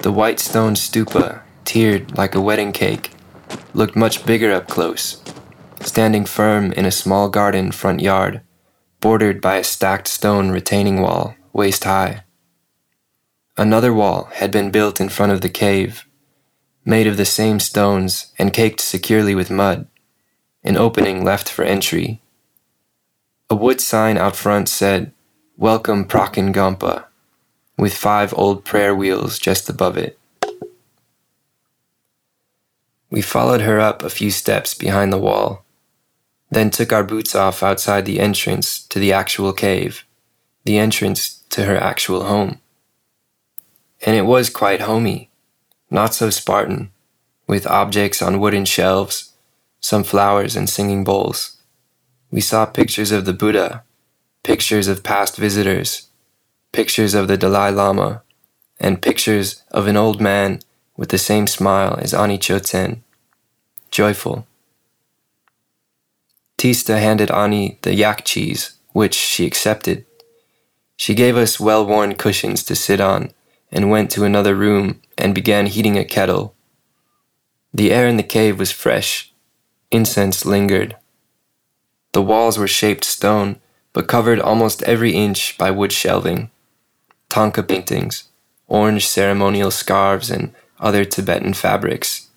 The 0.00 0.10
white 0.10 0.40
stone 0.40 0.72
stupa, 0.72 1.42
tiered 1.66 2.16
like 2.16 2.34
a 2.34 2.40
wedding 2.40 2.72
cake, 2.72 3.10
looked 3.74 3.94
much 3.94 4.24
bigger 4.24 4.50
up 4.50 4.66
close, 4.66 5.22
standing 5.82 6.24
firm 6.24 6.72
in 6.72 6.86
a 6.86 6.90
small 6.90 7.28
garden 7.28 7.70
front 7.70 8.00
yard, 8.00 8.40
bordered 9.00 9.42
by 9.42 9.56
a 9.56 9.62
stacked 9.62 10.08
stone 10.08 10.50
retaining 10.50 11.02
wall 11.02 11.34
waist 11.52 11.84
high. 11.84 12.24
Another 13.58 13.92
wall 13.92 14.30
had 14.32 14.50
been 14.50 14.70
built 14.70 15.02
in 15.02 15.10
front 15.10 15.32
of 15.32 15.42
the 15.42 15.50
cave, 15.50 16.06
made 16.82 17.06
of 17.06 17.18
the 17.18 17.26
same 17.26 17.60
stones 17.60 18.32
and 18.38 18.54
caked 18.54 18.80
securely 18.80 19.34
with 19.34 19.50
mud, 19.50 19.86
an 20.64 20.78
opening 20.78 21.22
left 21.22 21.46
for 21.46 21.62
entry 21.62 22.22
a 23.50 23.56
wood 23.56 23.80
sign 23.80 24.16
out 24.16 24.36
front 24.36 24.68
said, 24.68 25.12
Welcome 25.56 26.04
Praken 26.04 26.54
Gompa, 26.54 27.06
with 27.76 27.92
five 27.92 28.32
old 28.36 28.64
prayer 28.64 28.94
wheels 28.94 29.40
just 29.40 29.68
above 29.68 29.98
it. 29.98 30.16
We 33.10 33.20
followed 33.20 33.62
her 33.62 33.80
up 33.80 34.04
a 34.04 34.08
few 34.08 34.30
steps 34.30 34.72
behind 34.72 35.12
the 35.12 35.18
wall, 35.18 35.64
then 36.52 36.70
took 36.70 36.92
our 36.92 37.02
boots 37.02 37.34
off 37.34 37.64
outside 37.64 38.06
the 38.06 38.20
entrance 38.20 38.86
to 38.86 39.00
the 39.00 39.12
actual 39.12 39.52
cave, 39.52 40.04
the 40.64 40.78
entrance 40.78 41.42
to 41.50 41.64
her 41.64 41.76
actual 41.76 42.24
home. 42.24 42.60
And 44.06 44.16
it 44.16 44.26
was 44.26 44.48
quite 44.48 44.82
homey, 44.82 45.28
not 45.90 46.14
so 46.14 46.30
Spartan, 46.30 46.92
with 47.48 47.66
objects 47.66 48.22
on 48.22 48.38
wooden 48.38 48.64
shelves, 48.64 49.32
some 49.80 50.04
flowers 50.04 50.54
and 50.54 50.70
singing 50.70 51.02
bowls. 51.02 51.59
We 52.30 52.40
saw 52.40 52.64
pictures 52.64 53.10
of 53.10 53.24
the 53.24 53.32
Buddha, 53.32 53.82
pictures 54.44 54.86
of 54.86 55.02
past 55.02 55.36
visitors, 55.36 56.08
pictures 56.72 57.12
of 57.14 57.26
the 57.26 57.36
Dalai 57.36 57.70
Lama, 57.70 58.22
and 58.78 59.02
pictures 59.02 59.62
of 59.70 59.88
an 59.88 59.96
old 59.96 60.20
man 60.20 60.60
with 60.96 61.08
the 61.08 61.18
same 61.18 61.46
smile 61.46 61.98
as 62.00 62.14
Ani 62.14 62.38
Choten, 62.38 63.00
joyful. 63.90 64.46
Tista 66.56 66.98
handed 66.98 67.30
Ani 67.30 67.78
the 67.82 67.94
yak 67.94 68.24
cheese, 68.24 68.76
which 68.92 69.14
she 69.14 69.46
accepted, 69.46 70.04
She 70.96 71.14
gave 71.14 71.36
us 71.36 71.58
well 71.58 71.84
worn 71.84 72.14
cushions 72.14 72.62
to 72.64 72.76
sit 72.76 73.00
on 73.00 73.32
and 73.72 73.90
went 73.90 74.10
to 74.12 74.24
another 74.24 74.54
room 74.54 75.00
and 75.16 75.34
began 75.34 75.66
heating 75.66 75.96
a 75.96 76.04
kettle. 76.04 76.54
The 77.72 77.92
air 77.92 78.06
in 78.06 78.16
the 78.16 78.22
cave 78.22 78.58
was 78.58 78.70
fresh. 78.70 79.32
Incense 79.90 80.44
lingered. 80.44 80.96
The 82.12 82.22
walls 82.22 82.58
were 82.58 82.68
shaped 82.68 83.04
stone, 83.04 83.60
but 83.92 84.08
covered 84.08 84.40
almost 84.40 84.82
every 84.82 85.12
inch 85.12 85.56
by 85.58 85.70
wood 85.70 85.92
shelving. 85.92 86.50
Thangka 87.28 87.66
paintings, 87.66 88.24
orange 88.66 89.06
ceremonial 89.06 89.70
scarves, 89.70 90.30
and 90.30 90.52
other 90.78 91.04
Tibetan 91.04 91.54
fabrics. 91.54 92.28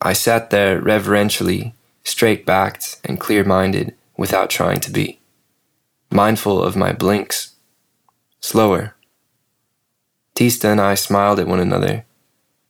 I 0.00 0.14
sat 0.14 0.50
there 0.50 0.80
reverentially, 0.80 1.74
straight 2.04 2.46
backed 2.46 3.00
and 3.04 3.20
clear 3.20 3.44
minded 3.44 3.94
without 4.16 4.48
trying 4.48 4.80
to 4.80 4.90
be, 4.90 5.18
mindful 6.10 6.62
of 6.62 6.76
my 6.76 6.92
blinks. 6.92 7.52
Slower. 8.40 8.94
Tista 10.34 10.68
and 10.68 10.80
I 10.80 10.94
smiled 10.94 11.38
at 11.38 11.46
one 11.46 11.60
another. 11.60 12.06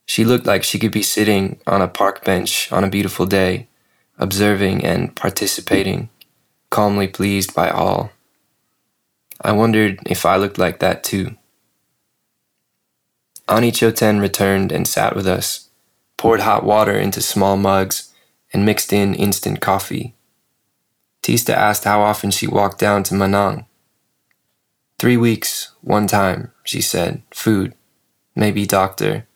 She 0.06 0.24
looked 0.24 0.46
like 0.46 0.64
she 0.64 0.80
could 0.80 0.90
be 0.90 1.04
sitting 1.04 1.60
on 1.68 1.80
a 1.80 1.86
park 1.86 2.24
bench 2.24 2.72
on 2.72 2.82
a 2.82 2.88
beautiful 2.88 3.26
day, 3.26 3.68
observing 4.20 4.85
and 4.85 5.16
participating, 5.16 6.11
calmly 6.68 7.09
pleased 7.09 7.54
by 7.54 7.70
all. 7.70 8.12
I 9.40 9.52
wondered 9.52 9.98
if 10.06 10.24
I 10.26 10.37
looked 10.37 10.59
like 10.59 10.78
that 10.78 11.02
too. 11.02 11.37
Ani 13.48 13.72
Choten 13.72 14.20
returned 14.20 14.70
and 14.70 14.87
sat 14.87 15.16
with 15.16 15.26
us, 15.26 15.70
poured 16.16 16.40
hot 16.40 16.62
water 16.62 16.96
into 16.96 17.20
small 17.20 17.56
mugs, 17.56 18.12
and 18.52 18.64
mixed 18.64 18.92
in 18.92 19.14
instant 19.14 19.61
coffee. 19.61 20.14
Tista 21.22 21.56
asked 21.56 21.85
how 21.85 22.02
often 22.02 22.30
she 22.30 22.46
walked 22.46 22.78
down 22.78 23.02
to 23.04 23.14
Manang. 23.14 23.66
Three 24.98 25.16
weeks, 25.16 25.72
one 25.80 26.06
time, 26.06 26.52
she 26.62 26.80
said. 26.80 27.22
Food. 27.33 27.74
Maybe 28.37 28.66
doctor. 28.66 29.26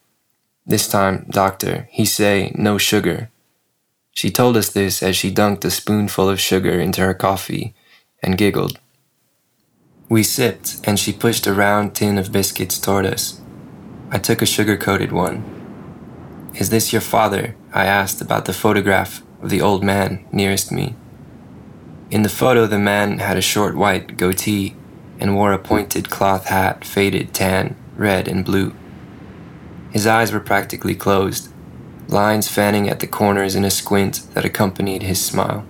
This 0.67 0.89
time, 0.89 1.27
doctor, 1.31 1.89
he 1.91 2.05
say 2.05 2.53
no 2.55 2.77
sugar. 2.79 3.31
She 4.15 4.31
told 4.31 4.57
us 4.57 4.71
this 4.71 5.03
as 5.03 5.17
she 5.17 5.33
dunked 5.33 5.65
a 5.65 5.71
spoonful 5.71 6.29
of 6.29 6.41
sugar 6.41 6.81
into 6.81 7.01
her 7.01 7.15
coffee 7.15 7.75
and 8.23 8.39
giggled. 8.39 8.79
We 10.09 10.23
sipped, 10.23 10.77
and 10.85 10.99
she 10.99 11.13
pushed 11.13 11.47
a 11.47 11.53
round 11.53 11.95
tin 11.95 12.17
of 12.17 12.31
biscuits 12.31 12.79
toward 12.79 13.07
us. 13.07 13.41
I 14.11 14.19
took 14.19 14.41
a 14.41 14.47
sugar 14.47 14.77
coated 14.77 15.11
one. 15.11 15.43
Is 16.55 16.71
this 16.71 16.93
your 16.93 17.01
father? 17.01 17.57
I 17.73 17.87
asked 17.87 18.21
about 18.21 18.45
the 18.45 18.53
photograph 18.53 19.23
of 19.43 19.51
the 19.51 19.61
old 19.61 19.83
man 19.83 20.25
nearest 20.31 20.71
me. 20.71 20.95
In 22.11 22.23
the 22.23 22.29
photo, 22.29 22.67
the 22.67 22.79
man 22.79 23.19
had 23.19 23.37
a 23.37 23.43
short 23.43 23.75
white 23.77 24.17
goatee 24.17 24.77
and 25.19 25.35
wore 25.35 25.53
a 25.53 25.59
pointed 25.59 26.11
cloth 26.11 26.47
hat, 26.47 26.85
faded 26.85 27.35
tan, 27.35 27.75
red, 27.97 28.29
and 28.29 28.45
blue. 28.45 28.73
His 29.91 30.07
eyes 30.07 30.33
were 30.33 30.41
practically 30.41 30.95
closed, 30.95 31.49
lines 32.09 32.49
fanning 32.49 32.89
at 32.89 33.01
the 33.01 33.07
corners 33.07 33.55
in 33.55 33.65
a 33.65 33.71
squint 33.71 34.23
that 34.35 34.45
accompanied 34.45 35.03
his 35.03 35.25
smile. 35.25 35.65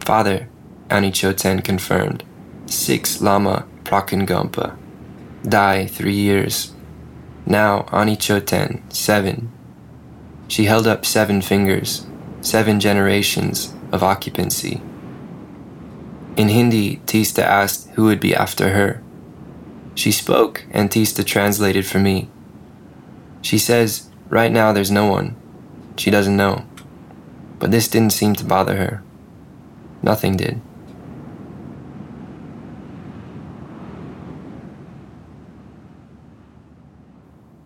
Father, 0.00 0.48
Ani 0.88 1.10
Choten 1.10 1.62
confirmed, 1.64 2.24
six 2.66 3.20
Lama 3.20 3.66
Praken 3.84 4.26
Gompa. 4.26 4.76
Die 5.42 5.86
three 5.86 6.14
years. 6.14 6.72
Now 7.44 7.86
Ani 7.92 8.16
Choten, 8.16 8.82
seven. 8.92 9.52
She 10.48 10.64
held 10.64 10.86
up 10.86 11.04
seven 11.04 11.42
fingers, 11.42 12.06
seven 12.40 12.80
generations 12.80 13.74
of 13.92 14.02
occupancy. 14.02 14.80
In 16.36 16.48
Hindi, 16.48 17.00
Tista 17.06 17.44
asked 17.44 17.88
who 17.90 18.04
would 18.04 18.20
be 18.20 18.34
after 18.34 18.70
her. 18.70 19.02
She 19.94 20.12
spoke, 20.12 20.64
and 20.70 20.90
Tista 20.90 21.24
translated 21.24 21.86
for 21.86 21.98
me. 21.98 22.28
She 23.40 23.58
says, 23.58 24.10
right 24.28 24.52
now 24.52 24.72
there's 24.72 24.90
no 24.90 25.06
one. 25.06 25.36
She 25.96 26.10
doesn't 26.10 26.36
know. 26.36 26.66
But 27.58 27.70
this 27.70 27.88
didn't 27.88 28.12
seem 28.12 28.34
to 28.34 28.44
bother 28.44 28.76
her. 28.76 29.02
Nothing 30.02 30.36
did. 30.36 30.60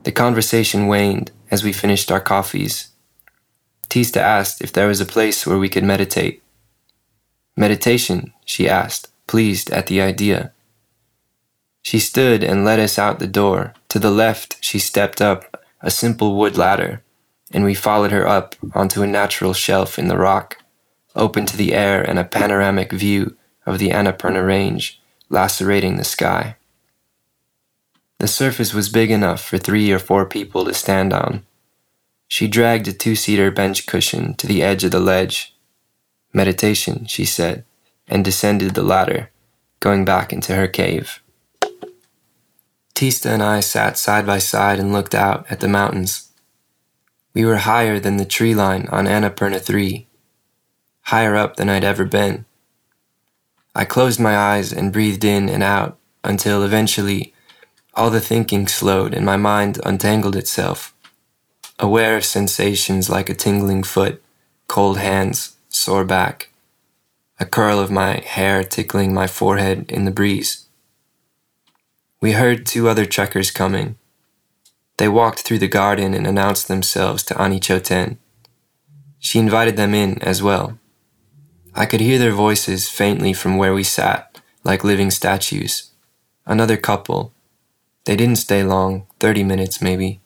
The 0.05 0.12
conversation 0.12 0.87
waned 0.87 1.31
as 1.51 1.62
we 1.62 1.73
finished 1.73 2.11
our 2.11 2.20
coffees. 2.20 2.88
Tista 3.88 4.20
asked 4.20 4.62
if 4.62 4.73
there 4.73 4.87
was 4.87 5.01
a 5.01 5.07
place 5.07 5.46
where 5.46 5.59
we 5.59 5.68
could 5.68 5.85
meditate. 5.85 6.42
Meditation, 7.57 8.33
she 8.44 8.68
asked, 8.68 9.09
pleased 9.27 9.70
at 9.70 9.88
the 9.88 10.01
idea. 10.01 10.53
She 11.83 11.99
stood 11.99 12.42
and 12.42 12.64
led 12.64 12.79
us 12.79 12.99
out 12.99 13.18
the 13.18 13.27
door. 13.27 13.75
To 13.88 13.99
the 13.99 14.11
left, 14.11 14.57
she 14.61 14.79
stepped 14.79 15.20
up 15.20 15.60
a 15.80 15.90
simple 15.90 16.36
wood 16.36 16.56
ladder, 16.56 17.02
and 17.50 17.64
we 17.64 17.74
followed 17.74 18.12
her 18.12 18.26
up 18.26 18.54
onto 18.74 19.02
a 19.02 19.06
natural 19.06 19.52
shelf 19.52 19.98
in 19.98 20.08
the 20.08 20.18
rock, 20.18 20.62
open 21.14 21.46
to 21.46 21.56
the 21.56 21.72
air 21.74 22.02
and 22.02 22.18
a 22.18 22.24
panoramic 22.24 22.92
view 22.92 23.36
of 23.66 23.78
the 23.78 23.90
Annapurna 23.90 24.46
Range 24.46 25.00
lacerating 25.28 25.96
the 25.96 26.04
sky. 26.04 26.56
The 28.18 28.28
surface 28.28 28.74
was 28.74 28.90
big 28.90 29.10
enough 29.10 29.42
for 29.42 29.56
three 29.56 29.90
or 29.90 29.98
four 29.98 30.26
people 30.26 30.64
to 30.64 30.74
stand 30.74 31.12
on. 31.12 31.44
She 32.28 32.48
dragged 32.48 32.86
a 32.86 32.92
two 32.92 33.16
seater 33.16 33.50
bench 33.50 33.86
cushion 33.86 34.34
to 34.34 34.46
the 34.46 34.62
edge 34.62 34.84
of 34.84 34.90
the 34.90 35.00
ledge. 35.00 35.56
Meditation, 36.32 37.06
she 37.06 37.24
said, 37.24 37.64
and 38.06 38.24
descended 38.24 38.74
the 38.74 38.82
ladder, 38.82 39.30
going 39.80 40.04
back 40.04 40.32
into 40.32 40.54
her 40.54 40.68
cave. 40.68 41.19
Tista 43.00 43.30
and 43.30 43.42
I 43.42 43.60
sat 43.60 43.96
side 43.96 44.26
by 44.26 44.38
side 44.38 44.78
and 44.78 44.92
looked 44.92 45.14
out 45.14 45.46
at 45.48 45.60
the 45.60 45.68
mountains. 45.68 46.32
We 47.32 47.46
were 47.46 47.56
higher 47.56 47.98
than 47.98 48.18
the 48.18 48.26
tree 48.26 48.54
line 48.54 48.88
on 48.92 49.06
Annapurna 49.06 49.58
3, 49.58 50.06
higher 51.04 51.34
up 51.34 51.56
than 51.56 51.70
I'd 51.70 51.82
ever 51.82 52.04
been. 52.04 52.44
I 53.74 53.86
closed 53.86 54.20
my 54.20 54.36
eyes 54.36 54.70
and 54.70 54.92
breathed 54.92 55.24
in 55.24 55.48
and 55.48 55.62
out 55.62 55.96
until 56.22 56.62
eventually 56.62 57.32
all 57.94 58.10
the 58.10 58.20
thinking 58.20 58.68
slowed 58.68 59.14
and 59.14 59.24
my 59.24 59.38
mind 59.38 59.80
untangled 59.82 60.36
itself, 60.36 60.94
aware 61.78 62.18
of 62.18 62.24
sensations 62.26 63.08
like 63.08 63.30
a 63.30 63.34
tingling 63.34 63.82
foot, 63.82 64.22
cold 64.68 64.98
hands, 64.98 65.56
sore 65.70 66.04
back, 66.04 66.50
a 67.38 67.46
curl 67.46 67.78
of 67.80 67.90
my 67.90 68.18
hair 68.18 68.62
tickling 68.62 69.14
my 69.14 69.26
forehead 69.26 69.90
in 69.90 70.04
the 70.04 70.10
breeze. 70.10 70.66
We 72.20 72.33
heard 72.33 72.66
two 72.66 72.87
other 72.87 73.06
trekkers 73.06 73.50
coming. 73.50 73.96
They 74.98 75.09
walked 75.09 75.40
through 75.40 75.61
the 75.61 75.68
garden 75.68 76.12
and 76.12 76.26
announced 76.26 76.68
themselves 76.68 77.22
to 77.24 77.40
Ani 77.40 77.59
Choten. 77.59 78.18
She 79.18 79.38
invited 79.38 79.78
them 79.78 79.94
in 79.94 80.20
as 80.22 80.42
well. 80.42 80.78
I 81.74 81.87
could 81.87 82.00
hear 82.00 82.18
their 82.18 82.33
voices 82.33 82.90
faintly 82.90 83.33
from 83.33 83.56
where 83.56 83.72
we 83.72 83.85
sat, 83.85 84.38
like 84.64 84.85
living 84.85 85.11
statues. 85.11 85.92
Another 86.44 86.76
couple, 86.76 87.33
they 88.04 88.16
didn't 88.16 88.37
stay 88.37 88.64
long, 88.64 89.06
30 89.20 89.44
minutes 89.44 89.80
maybe. 89.80 90.20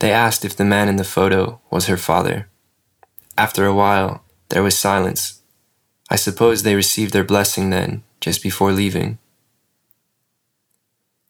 They 0.00 0.12
asked 0.12 0.44
if 0.44 0.56
the 0.56 0.64
man 0.64 0.88
in 0.88 0.96
the 0.96 1.04
photo 1.04 1.60
was 1.70 1.86
her 1.86 1.96
father. 1.96 2.48
After 3.38 3.64
a 3.64 3.74
while, 3.74 4.24
there 4.50 4.62
was 4.62 4.76
silence. 4.76 5.40
I 6.10 6.16
suppose 6.16 6.62
they 6.62 6.74
received 6.74 7.14
their 7.14 7.24
blessing 7.24 7.70
then, 7.70 8.02
just 8.20 8.42
before 8.42 8.72
leaving. 8.72 9.18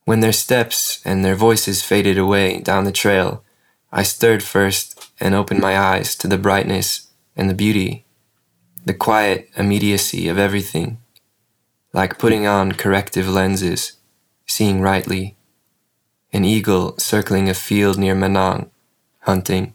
When 0.09 0.21
their 0.21 0.33
steps 0.33 1.03
and 1.05 1.23
their 1.23 1.35
voices 1.35 1.83
faded 1.83 2.17
away 2.17 2.61
down 2.61 2.85
the 2.85 2.93
trail, 2.93 3.45
I 3.93 4.05
stirred 4.05 4.43
first 4.43 5.11
and 5.21 5.35
opened 5.35 5.61
my 5.61 5.79
eyes 5.79 6.17
to 6.17 6.27
the 6.27 6.39
brightness 6.39 7.11
and 7.37 7.51
the 7.51 7.55
beauty, 7.55 8.07
the 8.87 8.95
quiet 8.95 9.51
immediacy 9.55 10.27
of 10.29 10.39
everything, 10.39 10.97
like 11.93 12.19
putting 12.19 12.47
on 12.47 12.73
corrective 12.73 13.29
lenses, 13.29 13.99
seeing 14.47 14.81
rightly 14.81 15.37
an 16.33 16.43
eagle 16.43 16.97
circling 16.97 17.51
a 17.51 17.53
field 17.53 17.99
near 17.99 18.15
Manang, 18.15 18.71
hunting. 19.25 19.75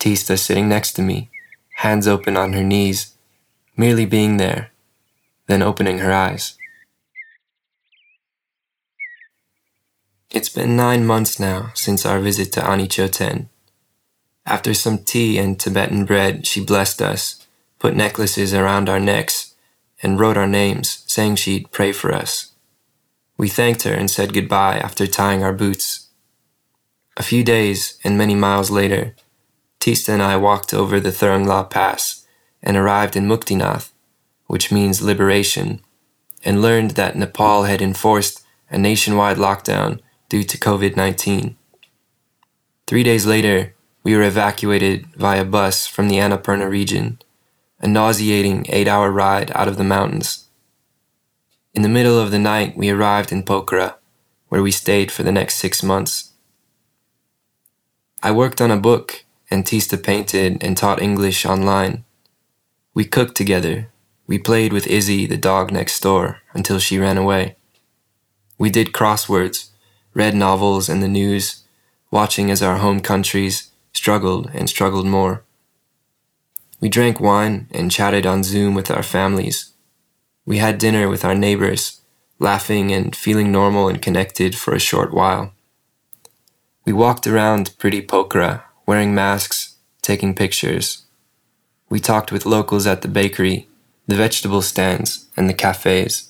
Tista 0.00 0.36
sitting 0.36 0.68
next 0.68 0.94
to 0.94 1.02
me, 1.02 1.30
hands 1.76 2.08
open 2.08 2.36
on 2.36 2.52
her 2.52 2.64
knees, 2.64 3.16
merely 3.76 4.06
being 4.06 4.38
there, 4.38 4.72
then 5.46 5.62
opening 5.62 5.98
her 5.98 6.12
eyes. 6.12 6.56
It's 10.32 10.48
been 10.48 10.76
nine 10.76 11.04
months 11.04 11.40
now 11.40 11.72
since 11.74 12.06
our 12.06 12.20
visit 12.20 12.52
to 12.52 12.64
Ani 12.64 12.86
Choten. 12.86 13.48
After 14.46 14.74
some 14.74 14.98
tea 14.98 15.38
and 15.38 15.58
Tibetan 15.58 16.04
bread, 16.04 16.46
she 16.46 16.64
blessed 16.64 17.02
us, 17.02 17.44
put 17.80 17.96
necklaces 17.96 18.54
around 18.54 18.88
our 18.88 19.00
necks, 19.00 19.56
and 20.00 20.20
wrote 20.20 20.36
our 20.36 20.46
names, 20.46 21.02
saying 21.08 21.34
she'd 21.34 21.72
pray 21.72 21.90
for 21.90 22.14
us. 22.14 22.52
We 23.36 23.48
thanked 23.48 23.82
her 23.82 23.92
and 23.92 24.08
said 24.08 24.32
goodbye 24.32 24.78
after 24.78 25.04
tying 25.08 25.42
our 25.42 25.52
boots. 25.52 26.10
A 27.16 27.24
few 27.24 27.42
days 27.42 27.98
and 28.04 28.16
many 28.16 28.36
miles 28.36 28.70
later, 28.70 29.16
Tista 29.80 30.12
and 30.12 30.22
I 30.22 30.36
walked 30.36 30.72
over 30.72 31.00
the 31.00 31.10
Thorong 31.10 31.44
La 31.44 31.64
Pass 31.64 32.24
and 32.62 32.76
arrived 32.76 33.16
in 33.16 33.26
Muktinath, 33.26 33.90
which 34.46 34.70
means 34.70 35.02
liberation, 35.02 35.80
and 36.44 36.62
learned 36.62 36.92
that 36.92 37.16
Nepal 37.16 37.64
had 37.64 37.82
enforced 37.82 38.44
a 38.70 38.78
nationwide 38.78 39.36
lockdown 39.36 39.98
due 40.30 40.44
to 40.44 40.56
COVID 40.56 40.96
19. 40.96 41.56
Three 42.86 43.02
days 43.02 43.26
later, 43.26 43.74
we 44.02 44.16
were 44.16 44.22
evacuated 44.22 45.06
via 45.16 45.44
bus 45.44 45.86
from 45.86 46.08
the 46.08 46.16
Annapurna 46.16 46.70
region, 46.70 47.18
a 47.80 47.88
nauseating 47.88 48.64
eight 48.68 48.88
hour 48.88 49.10
ride 49.10 49.50
out 49.54 49.68
of 49.68 49.76
the 49.76 49.84
mountains. 49.84 50.46
In 51.74 51.82
the 51.82 51.88
middle 51.88 52.18
of 52.18 52.30
the 52.30 52.38
night, 52.38 52.76
we 52.76 52.90
arrived 52.90 53.32
in 53.32 53.42
Pokhara, 53.42 53.96
where 54.48 54.62
we 54.62 54.70
stayed 54.70 55.10
for 55.10 55.24
the 55.24 55.32
next 55.32 55.56
six 55.56 55.82
months. 55.82 56.32
I 58.22 58.30
worked 58.30 58.60
on 58.60 58.70
a 58.70 58.76
book, 58.76 59.24
and 59.50 59.66
Tista 59.66 59.98
painted 59.98 60.62
and 60.62 60.76
taught 60.76 61.02
English 61.02 61.44
online. 61.44 62.04
We 62.94 63.04
cooked 63.04 63.36
together. 63.36 63.88
We 64.28 64.38
played 64.38 64.72
with 64.72 64.86
Izzy, 64.86 65.26
the 65.26 65.36
dog 65.36 65.72
next 65.72 66.00
door, 66.00 66.42
until 66.54 66.78
she 66.78 66.98
ran 66.98 67.18
away. 67.18 67.56
We 68.58 68.70
did 68.70 68.92
crosswords, 68.92 69.69
read 70.14 70.34
novels 70.34 70.88
and 70.88 71.02
the 71.02 71.08
news, 71.08 71.62
watching 72.10 72.50
as 72.50 72.62
our 72.62 72.78
home 72.78 73.00
countries 73.00 73.70
struggled 73.92 74.50
and 74.52 74.68
struggled 74.68 75.06
more. 75.06 75.44
We 76.80 76.88
drank 76.88 77.20
wine 77.20 77.68
and 77.70 77.90
chatted 77.90 78.26
on 78.26 78.42
Zoom 78.42 78.74
with 78.74 78.90
our 78.90 79.02
families. 79.02 79.72
We 80.46 80.58
had 80.58 80.78
dinner 80.78 81.08
with 81.08 81.24
our 81.24 81.34
neighbors, 81.34 82.00
laughing 82.38 82.90
and 82.92 83.14
feeling 83.14 83.52
normal 83.52 83.88
and 83.88 84.00
connected 84.00 84.56
for 84.56 84.74
a 84.74 84.80
short 84.80 85.12
while. 85.12 85.52
We 86.86 86.92
walked 86.92 87.26
around 87.26 87.76
pretty 87.78 88.00
Pokhara, 88.00 88.62
wearing 88.86 89.14
masks, 89.14 89.76
taking 90.00 90.34
pictures. 90.34 91.02
We 91.90 92.00
talked 92.00 92.32
with 92.32 92.46
locals 92.46 92.86
at 92.86 93.02
the 93.02 93.08
bakery, 93.08 93.68
the 94.06 94.16
vegetable 94.16 94.62
stands, 94.62 95.26
and 95.36 95.48
the 95.48 95.54
cafes. 95.54 96.29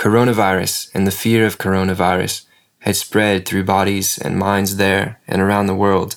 Coronavirus 0.00 0.90
and 0.94 1.06
the 1.06 1.10
fear 1.10 1.44
of 1.44 1.58
coronavirus 1.58 2.46
had 2.78 2.96
spread 2.96 3.44
through 3.44 3.64
bodies 3.64 4.16
and 4.16 4.38
minds 4.38 4.76
there 4.76 5.20
and 5.28 5.42
around 5.42 5.66
the 5.66 5.74
world. 5.74 6.16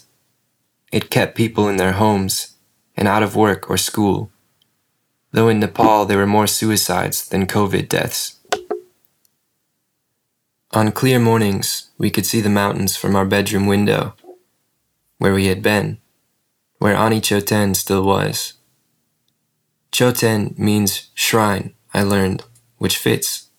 It 0.94 1.10
kept 1.10 1.36
people 1.36 1.68
in 1.68 1.76
their 1.76 1.92
homes 1.92 2.56
and 2.96 3.10
out 3.10 3.24
of 3.24 3.36
work 3.36 3.70
or 3.70 3.76
school, 3.76 4.32
though 5.34 5.50
in 5.50 5.60
Nepal 5.60 6.06
there 6.06 6.18
were 6.18 6.26
more 6.26 6.48
suicides 6.48 7.28
than 7.28 7.46
COVID 7.46 7.90
deaths. 7.90 8.40
On 10.72 10.94
clear 10.94 11.20
mornings, 11.20 11.90
we 11.98 12.10
could 12.10 12.26
see 12.26 12.40
the 12.40 12.50
mountains 12.50 12.96
from 12.96 13.18
our 13.18 13.26
bedroom 13.26 13.68
window, 13.68 14.16
where 15.18 15.34
we 15.34 15.48
had 15.48 15.62
been, 15.62 15.98
where 16.78 16.96
Ani 16.96 17.20
Choten 17.20 17.76
still 17.76 18.06
was. 18.06 18.54
Choten 19.92 20.58
means 20.58 21.10
shrine, 21.16 21.74
I 21.94 22.04
learned, 22.04 22.46
which 22.78 22.98
fits. 22.98 23.50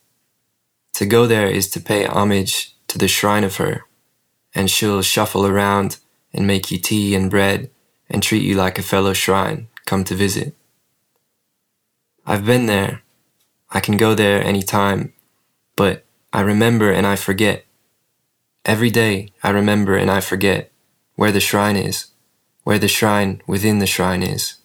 To 0.95 1.07
go 1.07 1.27
there 1.27 1.49
is 1.49 1.69
to 1.71 1.81
pay 1.81 2.05
homage 2.05 2.77
to 2.89 2.99
the 2.99 3.09
shrine 3.09 3.45
of 3.45 3.57
her, 3.57 3.85
and 4.55 4.71
she'll 4.71 5.03
shuffle 5.03 5.47
around 5.47 5.99
and 6.33 6.47
make 6.47 6.71
you 6.71 6.79
tea 6.79 7.15
and 7.15 7.31
bread 7.31 7.71
and 8.09 8.23
treat 8.23 8.43
you 8.43 8.55
like 8.55 8.79
a 8.79 8.83
fellow 8.83 9.13
shrine 9.13 9.69
come 9.87 10.05
to 10.05 10.15
visit. 10.15 10.55
I've 12.25 12.47
been 12.47 12.67
there. 12.67 13.03
I 13.71 13.81
can 13.81 13.97
go 13.97 14.15
there 14.15 14.43
any 14.43 14.63
time, 14.63 15.13
but 15.77 16.05
I 16.33 16.41
remember 16.41 16.91
and 16.91 17.07
I 17.07 17.17
forget. 17.17 17.65
Every 18.65 18.91
day 18.91 19.33
I 19.43 19.51
remember 19.51 19.97
and 19.97 20.11
I 20.11 20.21
forget 20.21 20.71
where 21.17 21.33
the 21.33 21.41
shrine 21.41 21.77
is, 21.77 22.07
where 22.63 22.79
the 22.79 22.89
shrine 22.89 23.43
within 23.47 23.79
the 23.79 23.87
shrine 23.87 24.23
is. 24.23 24.57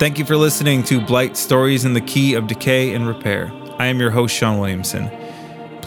Thank 0.00 0.18
you 0.18 0.24
for 0.24 0.36
listening 0.36 0.82
to 0.84 1.00
Blight 1.00 1.36
Stories 1.36 1.84
in 1.84 1.92
the 1.92 2.00
Key 2.00 2.34
of 2.34 2.48
Decay 2.48 2.94
and 2.94 3.06
Repair. 3.06 3.52
I 3.78 3.86
am 3.86 4.00
your 4.00 4.10
host, 4.10 4.34
Sean 4.34 4.58
Williamson 4.58 5.08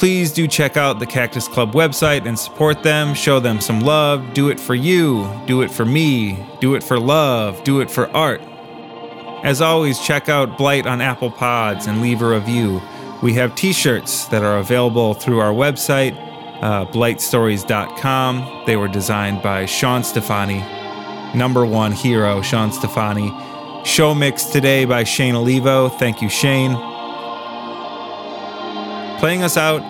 please 0.03 0.33
do 0.33 0.49
check 0.49 0.75
out 0.75 0.99
the 0.99 1.05
Cactus 1.05 1.47
Club 1.47 1.71
website 1.71 2.27
and 2.27 2.37
support 2.37 2.83
them. 2.83 3.13
Show 3.13 3.39
them 3.39 3.61
some 3.61 3.79
love. 3.79 4.33
Do 4.33 4.49
it 4.49 4.59
for 4.59 4.75
you. 4.75 5.29
Do 5.45 5.61
it 5.61 5.71
for 5.71 5.85
me. 5.85 6.45
Do 6.59 6.75
it 6.75 6.83
for 6.83 6.99
love. 6.99 7.63
Do 7.63 7.79
it 7.79 7.89
for 7.89 8.09
art. 8.09 8.41
As 9.45 9.61
always, 9.61 9.99
check 9.99 10.27
out 10.27 10.57
Blight 10.57 10.85
on 10.85 10.99
Apple 10.99 11.31
Pods 11.31 11.87
and 11.87 12.01
leave 12.01 12.21
a 12.21 12.27
review. 12.27 12.81
We 13.21 13.33
have 13.35 13.55
t 13.55 13.71
shirts 13.71 14.25
that 14.25 14.43
are 14.43 14.57
available 14.57 15.13
through 15.13 15.39
our 15.39 15.53
website, 15.53 16.17
uh, 16.61 16.85
blightstories.com. 16.87 18.63
They 18.65 18.75
were 18.75 18.89
designed 18.89 19.41
by 19.41 19.65
Sean 19.65 20.03
Stefani, 20.03 20.59
number 21.33 21.65
one 21.65 21.93
hero, 21.93 22.41
Sean 22.41 22.73
Stefani. 22.73 23.31
Show 23.83 24.15
mix 24.15 24.45
today 24.45 24.85
by 24.85 25.03
Shane 25.03 25.35
Olivo. 25.35 25.89
Thank 25.89 26.21
you, 26.21 26.29
Shane 26.29 26.93
playing 29.23 29.41
us 29.41 29.55
out 29.55 29.81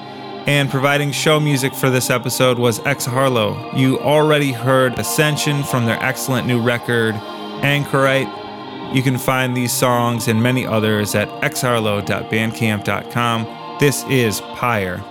and 0.47 0.69
providing 0.69 1.11
show 1.11 1.39
music 1.39 1.73
for 1.73 1.89
this 1.89 2.11
episode 2.11 2.59
was 2.59 2.79
Ex 2.85 3.03
Harlow. 3.03 3.75
You 3.75 3.99
already 3.99 4.51
heard 4.51 4.99
Ascension 4.99 5.63
from 5.63 5.87
their 5.87 5.97
excellent 6.03 6.45
new 6.45 6.61
record, 6.61 7.15
Anchorite. 7.63 8.29
You 8.93 9.01
can 9.01 9.17
find 9.17 9.57
these 9.57 9.73
songs 9.73 10.27
and 10.27 10.43
many 10.43 10.67
others 10.67 11.15
at 11.15 11.29
xharlow.bandcamp.com. 11.41 13.77
This 13.79 14.03
is 14.03 14.41
Pyre. 14.41 15.03